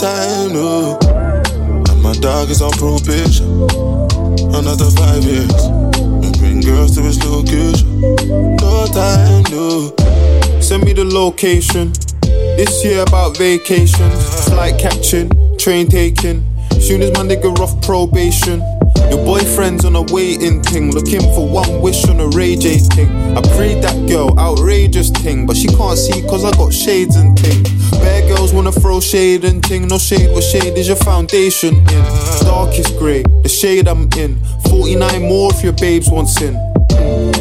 Time, 0.00 0.54
no. 0.54 0.98
And 1.02 2.02
my 2.02 2.14
dog 2.14 2.48
is 2.48 2.62
on 2.62 2.70
probation. 2.72 3.46
Another 4.48 4.90
five 4.96 5.22
years. 5.24 5.64
And 5.94 6.38
bring 6.38 6.62
girls 6.62 6.94
to 6.94 7.02
his 7.02 7.22
location. 7.22 8.00
No 8.56 8.86
time, 8.86 9.44
no. 9.50 9.92
Send 10.62 10.84
me 10.84 10.94
the 10.94 11.04
location. 11.04 11.92
This 12.22 12.82
year 12.82 13.02
about 13.02 13.36
vacation. 13.36 14.10
Flight 14.48 14.78
catching, 14.78 15.28
train 15.58 15.86
taking. 15.86 16.46
Soon 16.80 17.02
as 17.02 17.12
my 17.12 17.20
nigga 17.20 17.54
off 17.58 17.84
probation. 17.84 18.62
Your 19.10 19.24
boyfriend's 19.24 19.84
on 19.84 19.96
a 19.96 20.02
waiting 20.02 20.62
thing, 20.62 20.92
looking 20.92 21.20
for 21.34 21.48
one 21.48 21.80
wish 21.80 22.08
on 22.08 22.20
a 22.20 22.28
Ray 22.28 22.56
J 22.56 22.78
thing. 22.78 23.10
I 23.36 23.42
prayed 23.56 23.82
that 23.82 24.08
girl, 24.08 24.38
outrageous 24.38 25.10
thing, 25.10 25.46
but 25.46 25.56
she 25.56 25.66
can't 25.66 25.98
see 25.98 26.22
cause 26.22 26.44
I 26.44 26.50
got 26.52 26.72
shades 26.72 27.16
and 27.16 27.38
thing. 27.38 27.62
Bad 27.92 28.28
girls 28.28 28.52
wanna 28.52 28.72
throw 28.72 29.00
shade 29.00 29.44
and 29.44 29.64
thing, 29.64 29.88
no 29.88 29.98
shade, 29.98 30.30
what 30.32 30.44
shade 30.44 30.78
is 30.78 30.86
your 30.86 30.96
foundation 30.96 31.74
in? 31.74 32.04
Darkest 32.44 32.98
grey, 32.98 33.22
the 33.42 33.48
shade 33.48 33.88
I'm 33.88 34.08
in. 34.16 34.38
49 34.68 35.22
more 35.22 35.52
if 35.52 35.62
your 35.62 35.72
babes 35.74 36.08
want 36.10 36.28
sin. 36.28 36.56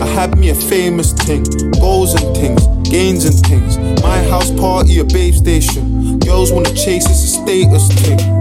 I 0.01 0.05
had 0.05 0.37
me 0.37 0.49
a 0.49 0.55
famous 0.55 1.13
thing, 1.13 1.43
goals 1.79 2.13
and 2.13 2.35
things, 2.35 2.65
gains 2.89 3.25
and 3.25 3.35
things. 3.45 3.77
My 4.01 4.23
house 4.23 4.51
party, 4.59 4.99
a 4.99 5.03
babe 5.03 5.33
station. 5.33 6.19
Girls 6.19 6.51
wanna 6.51 6.73
chase, 6.73 7.05
it's 7.05 7.23
a 7.23 7.27
status 7.27 7.87
thing. 8.01 8.38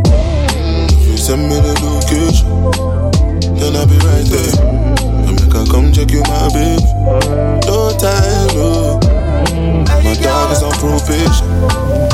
If 1.29 1.37
you 1.37 1.45
send 1.45 1.53
me 1.53 1.61
the 1.61 1.77
location, 1.85 2.49
then 3.61 3.77
I'll 3.77 3.85
be 3.85 4.01
right 4.01 4.25
there. 4.33 4.49
And 5.29 5.37
make 5.37 5.53
I 5.53 5.61
come 5.69 5.93
check 5.93 6.09
you, 6.09 6.25
my 6.25 6.49
baby. 6.57 6.81
No 7.69 7.93
time, 8.01 8.49
no. 8.57 8.97
My 10.01 10.15
dog 10.25 10.53
is 10.57 10.63
on 10.65 10.73
probation. 10.81 11.45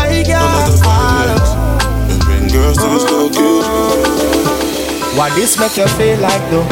Another 0.02 0.74
five 0.82 1.30
years. 1.30 1.50
And 2.10 2.20
bring 2.26 2.50
girls 2.50 2.74
to 2.74 2.90
his 2.90 3.06
location. 3.06 4.02
Why 5.14 5.30
this 5.38 5.60
make 5.62 5.76
you 5.76 5.86
feel 5.94 6.18
like 6.18 6.42
though? 6.50 6.66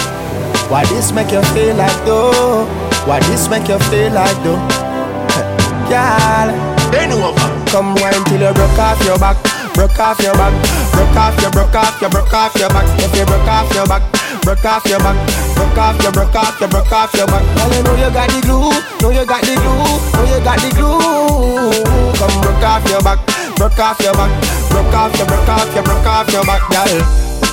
Why 0.66 0.84
this 0.86 1.12
make 1.12 1.30
you 1.30 1.43
feel 1.55 1.76
like 1.76 2.05
though? 2.05 2.66
Why 3.07 3.20
this 3.30 3.47
make 3.47 3.68
you 3.68 3.78
feel 3.86 4.11
like 4.12 4.34
though? 4.43 4.59
Girl, 5.86 6.51
they 6.90 7.07
know 7.07 7.30
Come 7.70 7.95
wine 8.03 8.24
till 8.26 8.43
you 8.43 8.53
broke 8.53 8.78
off 8.78 8.99
your 9.05 9.18
back, 9.18 9.38
broke 9.74 9.98
off 9.98 10.20
your 10.20 10.34
back, 10.34 10.52
broke 10.92 11.16
off 11.16 11.40
your, 11.40 11.50
broke 11.50 11.74
off 11.74 12.00
your, 12.00 12.10
broke 12.10 12.32
off 12.32 12.54
your 12.56 12.68
back. 12.68 12.86
If 13.00 13.14
you 13.16 13.24
broke 13.24 13.48
off 13.48 13.72
your 13.74 13.86
back, 13.86 14.02
broke 14.42 14.64
off 14.64 14.84
your 14.86 14.98
back, 14.98 15.16
broke 15.56 15.78
off 15.78 16.02
your, 16.02 16.12
broke 16.12 16.34
off 16.34 16.60
your, 16.60 16.68
broke 16.68 16.92
off 16.92 17.14
your 17.14 17.26
back. 17.26 17.42
Girl, 17.56 17.70
you 17.72 17.82
know 17.82 17.94
you 17.96 18.10
got 18.12 18.28
the 18.30 18.40
glue, 18.42 18.70
know 19.00 19.10
you 19.10 19.24
got 19.26 19.42
the 19.42 19.54
glue, 19.56 19.88
know 20.14 20.24
you 20.28 20.40
got 20.44 20.58
the 20.60 20.70
glue. 20.76 21.72
Come 22.18 22.36
broke 22.42 22.64
off 22.64 22.84
your 22.88 23.02
back, 23.02 23.18
broke 23.56 23.78
off 23.78 24.00
your 24.00 24.14
back, 24.14 24.32
broke 24.70 24.94
off 24.94 25.16
your, 25.16 25.26
broke 25.26 25.48
off 25.48 25.74
your, 25.74 25.84
broke 25.84 26.06
off 26.06 26.32
your 26.32 26.44
back, 26.44 26.62
girl. 26.70 27.00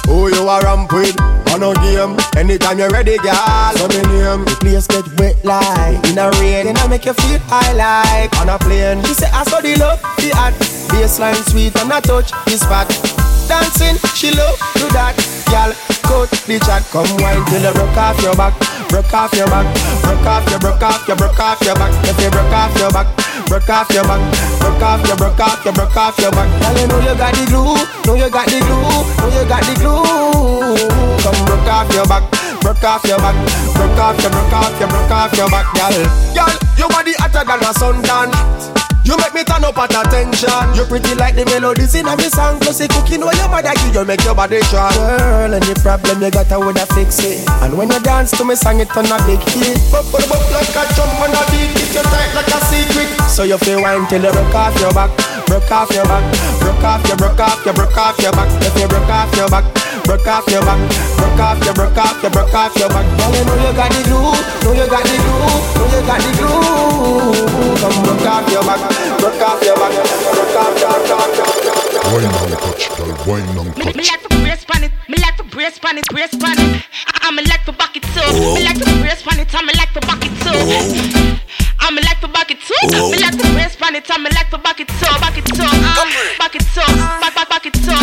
Who 0.08 0.28
you 0.30 0.48
a 0.48 0.62
ramp 0.62 0.92
with? 0.92 1.39
On 1.54 1.64
a 1.64 1.74
game, 1.82 2.16
anytime 2.38 2.78
you're 2.78 2.90
ready, 2.90 3.18
girl. 3.18 3.74
So 3.76 3.88
me 3.88 4.02
name. 4.08 4.46
The 4.46 4.58
place 4.60 4.88
get 4.88 5.06
wet 5.20 5.44
like 5.44 5.98
in 6.10 6.18
a 6.18 6.30
rain, 6.40 6.68
and 6.68 6.78
I 6.78 6.88
make 6.88 7.06
you 7.06 7.14
feel 7.14 7.40
high 7.50 7.74
like 7.74 8.36
on 8.40 8.50
a 8.50 8.58
plane. 8.60 9.04
She 9.06 9.14
say 9.14 9.30
I 9.34 9.44
saw 9.44 9.60
the 9.60 9.76
love, 9.78 10.02
the 10.18 10.32
art, 10.38 10.54
baseline 10.90 11.36
sweet 11.50 11.76
and 11.76 11.92
I 11.92 12.00
touch 12.02 12.32
the 12.46 12.58
spot. 12.58 13.29
Dancing, 13.50 13.98
she 14.14 14.30
love 14.32 14.56
do 14.78 14.86
that. 14.94 15.18
Girl, 15.50 15.74
cut 16.06 16.30
the 16.46 16.62
chat, 16.62 16.86
come 16.94 17.10
wine 17.18 17.42
till 17.50 17.66
you 17.66 17.74
broke 17.74 17.98
off 17.98 18.22
your 18.22 18.38
back, 18.38 18.54
broke 18.94 19.12
off 19.12 19.34
your 19.34 19.50
back, 19.50 19.66
broke 20.06 20.30
off 20.30 20.46
your, 20.46 20.62
broke 20.62 20.86
off 20.86 21.02
your, 21.10 21.18
broke 21.18 21.42
off 21.42 21.60
your 21.66 21.76
back. 21.76 21.92
If 22.06 22.22
you 22.22 22.30
broke 22.30 22.54
off 22.54 22.78
your 22.78 22.94
back, 22.94 23.10
broke 23.50 23.70
off 23.74 23.90
your 23.90 24.06
back, 24.06 24.22
broke 24.62 24.86
off 24.86 25.02
your, 25.10 25.18
broke 25.18 25.42
off 25.42 25.66
your, 25.66 25.74
broke 25.74 25.98
off 25.98 26.16
your 26.22 26.32
back. 26.32 26.48
Girl, 26.62 26.78
you 26.78 26.86
know 26.88 27.02
you 27.02 27.16
got 27.18 27.34
the 27.34 27.44
glue, 27.50 27.74
know 28.06 28.14
you 28.14 28.30
got 28.30 28.46
the 28.46 28.60
glue, 28.62 28.86
know 28.86 29.30
you 29.34 29.44
got 29.50 29.66
the 29.66 29.74
glue. 29.82 30.78
Come 31.26 31.40
broke 31.50 31.70
off 31.74 31.90
your 31.90 32.06
back, 32.06 32.24
broke 32.62 32.86
off 32.86 33.04
your 33.10 33.18
back, 33.18 33.36
broke 33.74 33.98
off 33.98 34.22
your, 34.22 34.30
broke 34.30 34.54
off 34.54 34.74
your, 34.78 34.90
broke 34.94 35.12
off 35.12 35.34
your 35.34 35.50
back, 35.50 35.66
girl. 35.74 35.98
Girl, 36.38 36.54
your 36.78 36.90
body 36.94 37.18
hotter 37.18 37.42
than 37.42 37.66
a 37.66 37.74
sundown. 37.74 38.79
You 39.10 39.18
make 39.18 39.34
me 39.34 39.42
turn 39.42 39.66
up 39.66 39.74
at 39.82 39.90
attention. 39.90 40.54
You 40.78 40.86
pretty 40.86 41.16
like 41.18 41.34
the 41.34 41.42
melodies 41.50 41.96
in 41.96 42.06
every 42.06 42.30
song. 42.30 42.60
Plus, 42.60 42.78
the 42.78 42.88
cooking 42.88 43.26
when 43.26 43.36
your 43.42 43.50
mother 43.50 43.74
give 43.82 43.96
you 43.96 44.06
make 44.06 44.22
your 44.22 44.36
body 44.36 44.62
strong. 44.70 44.94
Girl, 44.94 45.50
any 45.50 45.74
problem 45.82 46.22
you 46.22 46.30
got, 46.30 46.52
I 46.52 46.58
woulda 46.62 46.86
fix 46.94 47.18
it. 47.26 47.42
And 47.66 47.74
when 47.74 47.90
you 47.90 48.00
dance 48.06 48.30
to 48.38 48.46
me, 48.46 48.54
song 48.54 48.80
it 48.80 48.94
on 48.94 49.10
a 49.10 49.18
big 49.26 49.42
hit. 49.50 49.82
Bop, 49.90 50.06
bop 50.14 50.30
like 50.54 50.78
a 50.78 50.84
drum 50.94 51.10
on 51.26 51.34
a 51.34 51.42
beat. 51.50 51.74
It 51.74 51.90
you 51.90 52.06
tight 52.06 52.38
like 52.38 52.54
a 52.54 52.60
secret. 52.70 53.19
So 53.30 53.44
you 53.46 53.58
feel 53.58 53.82
wine 53.82 54.06
till 54.10 54.22
you 54.22 54.32
broke 54.32 54.54
off 54.54 54.76
your 54.82 54.92
back, 54.92 55.08
broke 55.48 55.72
off 55.72 55.90
your 55.96 56.04
back, 56.04 56.26
broke 56.60 56.84
off 56.84 57.08
your, 57.08 57.16
broke 57.16 57.40
off 57.40 57.64
your, 57.64 57.74
broke 57.74 57.96
off 57.96 58.20
your 58.20 58.34
back. 58.34 58.50
If 58.62 58.76
you 58.76 58.88
broke 58.90 59.08
off 59.08 59.32
your 59.38 59.48
back, 59.48 59.64
broke 60.04 60.28
off 60.28 60.44
your 60.52 60.60
back, 60.60 60.80
broke 61.16 61.40
off 61.40 61.64
your, 61.64 61.74
broke 61.74 61.96
off 61.96 62.20
your, 62.22 62.32
broke 62.36 62.54
off 62.54 62.76
your 62.76 62.90
back. 62.90 63.06
Girl, 63.16 63.32
you 63.32 63.44
know 63.48 63.56
you 63.64 63.72
got 63.80 63.90
the 63.96 64.02
glue, 64.04 64.36
know 64.60 64.76
you 64.76 64.88
got 64.92 65.04
the 65.08 65.16
glue, 65.16 65.40
know 65.40 65.88
you 65.88 66.02
got 66.04 66.20
the 66.20 66.32
glue. 66.36 67.80
Come 67.80 67.98
broke 68.04 68.28
off 68.28 68.44
your 68.52 68.64
back, 68.68 68.82
broke 69.24 69.40
off 69.40 69.64
your 69.64 69.78
back, 69.80 69.94
broke 69.96 70.58
off 70.60 70.76
your, 70.76 70.92
broke 71.00 71.16
off 71.16 71.64
your. 71.64 71.80
Wine 72.12 72.26
and 72.28 72.60
touch, 72.60 72.92
girl, 72.98 73.16
wine 73.24 73.48
and 73.56 73.72
Me, 73.78 73.84
touch. 73.86 73.96
me 73.96 74.04
like 74.04 74.20
to 74.28 74.36
brace 74.44 74.66
pan 74.66 74.84
it, 74.84 74.92
me 75.08 75.16
like 75.24 75.38
to 75.38 75.44
brace 75.48 75.80
pan 75.80 75.98
it, 75.98 76.06
brace 76.12 76.36
pan 76.36 76.60
it. 76.60 76.84
I, 77.24 77.32
me 77.32 77.44
like 77.48 77.64
to 77.66 77.72
back 77.72 77.96
it 77.96 78.04
too. 78.04 78.28
Me 78.52 78.66
like 78.68 78.80
to 78.84 78.92
brace 79.00 79.22
pan 79.24 79.40
it, 79.40 79.48
I 79.56 79.62
me 79.64 79.72
like 79.80 79.94
to 79.96 80.02
back 80.04 80.20
it 80.28 80.34
too. 80.44 81.40
I 81.80 81.92
me 81.92 82.02
like 82.04 82.20
to 82.22 82.28
back 82.28 82.52
it 82.52 82.60
too. 82.62 82.76
Me 83.10 83.18
like 83.18 83.38
to 83.38 83.48
brace 83.54 83.76
pan 83.76 83.96
it, 83.96 84.06
I 84.10 84.18
me 84.18 84.30
like 84.36 84.50
to 84.52 84.58
back 84.58 84.80
it 84.80 84.88
too, 84.88 85.10
back 85.20 85.38
it 85.38 85.46
too, 85.46 85.64
uh, 85.64 86.06
back 86.38 86.56
it 86.56 86.62
too, 86.62 86.86
back 87.20 87.34
back 87.36 87.50
back 87.50 87.66
it 87.66 87.74
too. 87.74 87.96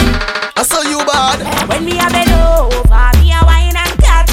I 0.57 0.62
saw 0.64 0.83
you 0.83 0.99
bad. 1.07 1.45
When 1.68 1.85
me 1.85 2.01
a 2.01 2.09
bend 2.11 2.33
over, 2.35 3.07
me 3.20 3.31
a 3.31 3.41
wine 3.45 3.77
and 3.77 3.95
cut. 4.01 4.27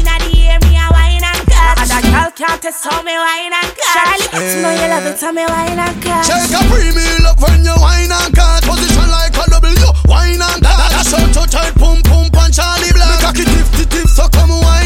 Inna 0.00 0.16
the 0.20 0.32
air, 0.48 0.58
me 0.64 0.74
a 0.80 0.86
wine 0.90 1.22
and 1.22 1.42
cut. 1.46 1.76
And 1.78 1.92
a 1.92 2.00
girl 2.08 2.30
can't 2.34 2.58
test 2.62 2.82
how 2.82 3.02
me 3.02 3.14
wine 3.14 3.52
and 3.52 3.70
cut. 3.76 3.94
Charlie, 3.94 4.28
you 4.32 4.62
know 4.64 4.72
you 4.74 4.88
love 4.90 5.06
it, 5.06 5.20
how 5.20 5.32
me 5.32 5.44
wine 5.46 5.78
and 5.78 5.96
cut. 6.02 6.24
Shake 6.26 6.56
a 6.56 6.60
premium 6.66 7.26
up 7.30 7.38
when 7.40 7.62
you 7.62 7.76
wine 7.78 8.10
and 8.10 8.32
cut 8.34 8.64
Position 8.64 9.08
like 9.12 9.36
a 9.36 9.44
W, 9.50 9.86
wine 10.08 10.40
and 10.40 10.60
cut 10.64 10.90
Dash 10.90 11.14
out 11.14 11.30
to 11.36 11.42
tight, 11.46 11.74
pum 11.76 12.02
pum 12.02 12.30
punch 12.32 12.56
Charly 12.56 12.90
Black 12.96 13.12
Me 13.12 13.16
cocky 13.22 13.44
tip 13.44 13.68
tip 13.76 13.88
tip, 13.90 14.08
so 14.08 14.26
come 14.32 14.50
wine 14.50 14.85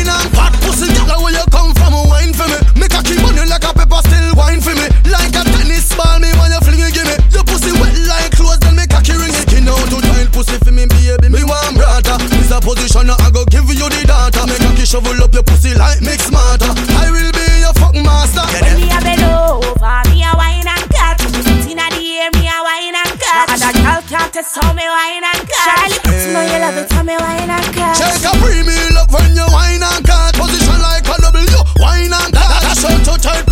position, 12.75 13.11
I 13.11 13.31
go 13.35 13.43
give 13.51 13.67
you 13.67 13.89
the 13.91 14.03
data 14.07 14.47
Me 14.47 14.55
cocky 14.63 14.87
shovel 14.87 15.19
up 15.19 15.35
your 15.35 15.43
pussy 15.43 15.75
like 15.75 16.01
mix 16.03 16.31
smarter 16.31 16.71
I 16.71 17.11
will 17.11 17.33
be 17.35 17.47
your 17.59 17.75
fuck 17.75 17.95
master 17.99 18.47
When 18.47 18.79
me 18.79 18.87
a 18.95 18.99
bend 19.03 19.27
over, 19.27 19.99
me 20.11 20.23
a 20.23 20.31
wine 20.39 20.69
and 20.71 20.87
cut. 20.95 21.19
Inna 21.67 21.87
the 21.91 22.03
air, 22.23 22.31
me 22.35 22.47
a 22.47 22.59
wine 22.63 22.95
and 22.95 23.15
cut. 23.19 23.51
And 23.51 23.63
a 23.63 23.71
girl 23.75 24.03
can't 24.07 24.31
test 24.31 24.55
how 24.55 24.71
me 24.75 24.87
wine 24.87 25.25
and 25.27 25.43
cut. 25.51 25.67
Charlie, 25.67 25.99
you 26.15 26.31
know 26.31 26.45
you 26.47 26.59
love 26.63 26.79
it, 26.79 26.91
how 26.93 27.03
me 27.03 27.17
wine 27.19 27.51
and 27.51 27.69
cut. 27.75 27.97
Shake 27.99 28.27
a 28.27 28.33
premium 28.39 28.97
up 28.99 29.11
when 29.11 29.35
you 29.35 29.47
wine 29.51 29.83
and 29.83 30.03
cut 30.07 30.35
Position 30.39 30.79
like 30.79 31.07
a 31.11 31.17
W, 31.27 31.63
wine 31.83 32.13
and 32.15 32.31
cut 32.35 32.63
Dash 32.63 32.85
out 32.87 33.01
to 33.07 33.15
tight, 33.19 33.45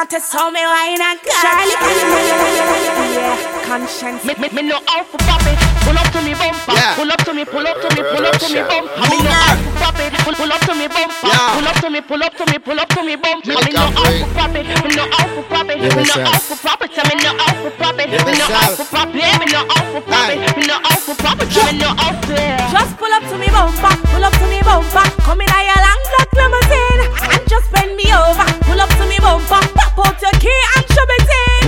can't 0.00 0.10
test 0.10 0.32
how 0.32 0.48
me 0.48 0.64
wine 0.64 0.96
and 0.96 1.20
cut. 1.20 1.44
Charlie, 1.44 1.76
yeah, 3.12 3.36
Konshens. 3.68 4.24
Me, 4.24 4.32
me, 4.40 4.48
me 4.48 4.62
know 4.68 4.80
how 4.88 5.04
to 5.04 5.18
pop 5.28 5.44
it. 5.44 5.60
Pull 5.84 5.98
up 5.98 6.08
to 6.12 6.20
me 6.24 6.32
bumper. 6.32 6.72
Yeah. 6.72 6.96
Pull 6.96 7.12
up 7.12 7.20
to 7.20 7.34
me, 7.34 7.44
pull 7.44 7.66
up 7.66 7.76
to 7.76 7.88
me, 7.92 8.02
pull 8.08 8.24
up 8.24 8.40
to 8.40 8.48
me 8.48 8.60
bumper. 8.64 8.96
Me 8.96 9.16
know 9.20 9.28
how 9.28 9.60
to 9.60 9.70
pop 9.76 10.00
it. 10.00 10.12
Pull, 10.24 10.34
pull 10.40 10.52
up 10.52 10.60
to 10.64 10.72
me 10.72 10.88
bumper. 10.88 11.28
Yeah. 11.28 11.52
Pull 11.52 11.68
up 11.68 11.76
to 11.84 11.90
me, 11.90 12.00
pull 12.00 12.22
up 12.22 12.32
to 12.32 12.44
me, 12.48 12.58
pull 12.58 12.80
up 12.80 12.88
to 12.88 13.02
me 13.04 13.16
bumper. 13.16 13.52
Me 13.60 13.72
know 13.76 13.92
how 13.92 14.08
to 14.08 14.24
pop 14.32 14.56
it. 14.56 14.64
Me 14.64 14.88
know 14.96 15.04
how 15.04 15.28
to 15.28 15.42
pop 15.52 15.68
it. 15.68 15.76
Me 15.76 15.84
know 15.84 16.16
how 16.24 16.40
to 16.48 16.56
pop 16.56 16.80
it. 16.80 16.96
Me 16.96 17.14
know 17.20 17.36
how 17.36 17.52
to 17.60 17.70
pop 17.76 18.00
it. 18.00 18.08
Me 18.08 18.32
know 18.40 18.48
how 18.56 18.72
to 18.72 18.84
pop 18.88 19.12
it. 19.12 19.20
Me 19.20 19.46
know 19.52 19.68
how 19.68 19.84
to 19.84 20.00
pop 20.00 20.32
it. 20.32 20.40
Me 20.56 20.64
know 20.64 20.80
how 20.80 20.96
to 20.96 21.12
pop 21.20 21.40
it. 21.44 21.52
Me 21.52 21.76
know 21.76 21.92
how 21.92 22.16
to. 22.16 22.40
Just 22.72 22.96
pull 22.96 23.12
up 23.12 23.24
to 23.28 23.36
me 23.36 23.52
bumper, 23.52 23.99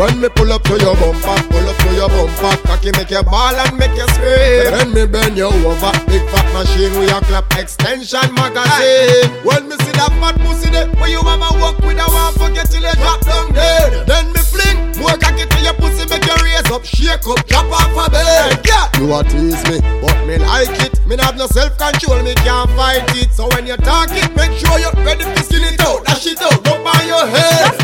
When 0.02 0.18
me 0.18 0.28
pull 0.34 0.50
up 0.50 0.64
to 0.64 0.74
your 0.82 0.98
bumper, 0.98 1.38
pull 1.46 1.62
up 1.62 1.78
to 1.78 1.94
your 1.94 2.08
bumper, 2.10 2.58
cocky 2.66 2.90
make 2.98 3.14
you 3.14 3.22
ball 3.22 3.54
and 3.54 3.78
make 3.78 3.94
you 3.94 4.02
scream. 4.18 4.74
Then 4.74 4.90
me 4.90 5.06
bend 5.06 5.38
you 5.38 5.46
over, 5.46 5.94
big 6.10 6.26
fat 6.26 6.42
machine 6.50 6.90
with 6.98 7.06
your 7.06 7.22
clap 7.30 7.46
extension 7.54 8.26
magazine. 8.34 9.30
When 9.46 9.70
me 9.70 9.78
see 9.78 9.94
that 9.94 10.10
fat 10.18 10.34
pussy 10.42 10.74
there, 10.74 10.90
where 10.98 11.06
you 11.06 11.22
mama 11.22 11.54
walk 11.62 11.78
with 11.86 12.02
a 12.02 12.06
one 12.10 12.34
forget 12.34 12.66
till 12.66 12.82
you 12.82 12.90
drop 12.98 13.22
down 13.22 13.54
dead. 13.54 14.02
Then 14.10 14.26
me 14.34 14.42
fling 14.42 14.90
more 14.98 15.14
cocky 15.22 15.46
to 15.46 15.58
your 15.62 15.78
pussy, 15.78 16.02
make 16.10 16.26
you 16.26 16.34
raise 16.42 16.66
up, 16.66 16.82
shake 16.82 17.22
up, 17.22 17.38
drop 17.46 17.70
off 17.70 17.94
a 17.94 18.10
bed. 18.10 18.58
Yeah, 18.66 18.90
you 18.98 19.06
a 19.06 19.22
tease 19.22 19.62
me, 19.70 19.78
but 20.02 20.18
me 20.26 20.42
like 20.42 20.82
it. 20.82 20.98
Me 21.06 21.14
not 21.14 21.30
have 21.30 21.38
no 21.38 21.46
self 21.46 21.78
control, 21.78 22.18
me 22.26 22.34
can't 22.42 22.66
fight 22.74 23.06
it. 23.22 23.30
So 23.30 23.46
when 23.54 23.70
you 23.70 23.78
talk 23.78 24.10
it, 24.10 24.34
make 24.34 24.50
sure 24.58 24.82
you're 24.82 24.98
ready 25.06 25.22
to 25.22 25.42
skin 25.46 25.62
it 25.62 25.78
out, 25.78 26.02
dash 26.10 26.26
it 26.26 26.42
out, 26.42 26.58
up 26.66 26.82
on 26.90 27.06
your 27.06 27.22
head. 27.30 27.81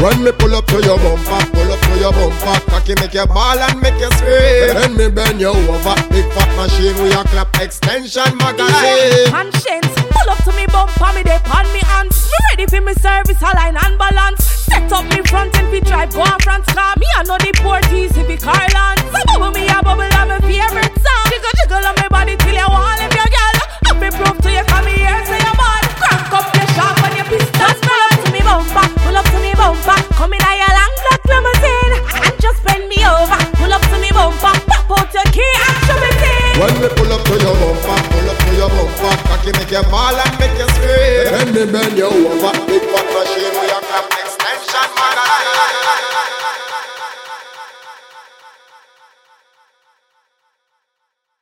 When 0.00 0.22
me 0.22 0.30
pull 0.32 0.54
up 0.54 0.64
to 0.66 0.78
your 0.80 0.96
bumper, 0.96 1.42
pull 1.50 1.72
up 1.72 1.80
to 1.80 1.98
your 1.98 2.12
bumper, 2.12 2.70
cocky 2.70 2.94
make 3.00 3.14
your 3.14 3.26
ball 3.26 3.58
and 3.58 3.80
make 3.80 3.98
you 3.98 4.10
scream. 4.12 4.74
When 4.78 4.96
me 4.96 5.08
bend 5.10 5.40
you 5.40 5.48
over, 5.48 5.94
big 6.08 6.24
fat 6.32 6.50
machine 6.56 6.94
with 7.02 7.12
your 7.12 7.24
clap 7.24 7.50
extension 7.60 8.30
magazine. 8.38 9.26
Konshens, 9.34 9.90
pull 10.14 10.30
up 10.30 10.38
to 10.44 10.52
me 10.54 10.66
bumper, 10.66 11.10
me 11.14 11.22
dey 11.24 11.38
pan 11.42 11.66
me 11.72 11.80
hands. 11.80 12.14
Me 12.30 12.38
ready 12.54 12.66
for 12.70 12.80
me 12.80 12.94
service, 12.94 13.42
align 13.42 13.76
and 13.76 13.98
balance. 13.98 14.44
Set 14.44 14.92
up 14.92 15.04
me 15.10 15.20
front 15.26 15.56
and 15.58 15.68
we 15.72 15.80
drive 15.80 16.12
go 16.14 16.20
on 16.22 16.38
France 16.40 16.66
car. 16.72 16.94
Me 16.98 17.06
I 17.16 17.24
know 17.24 17.36
the 17.38 17.50
port 17.58 17.90
easy 17.92 18.22
be 18.22 18.36
Carland. 18.36 19.00
So 19.10 19.18
bubble 19.34 19.50
me 19.50 19.66
a 19.66 19.82
bubble, 19.82 20.06
I'm 20.14 20.30
a 20.30 20.38
favorite. 20.46 20.87
make 39.70 39.84
you 39.84 39.90
fall 39.90 40.16
and 40.16 40.38
make 40.40 40.58
you 40.58 40.68
scream. 40.68 41.32
Let 41.32 41.48
me 41.54 41.70
bend 41.70 41.98
you 41.98 42.06
over, 42.06 42.66
big 42.66 42.82
fat 42.82 43.06
machine. 43.12 43.67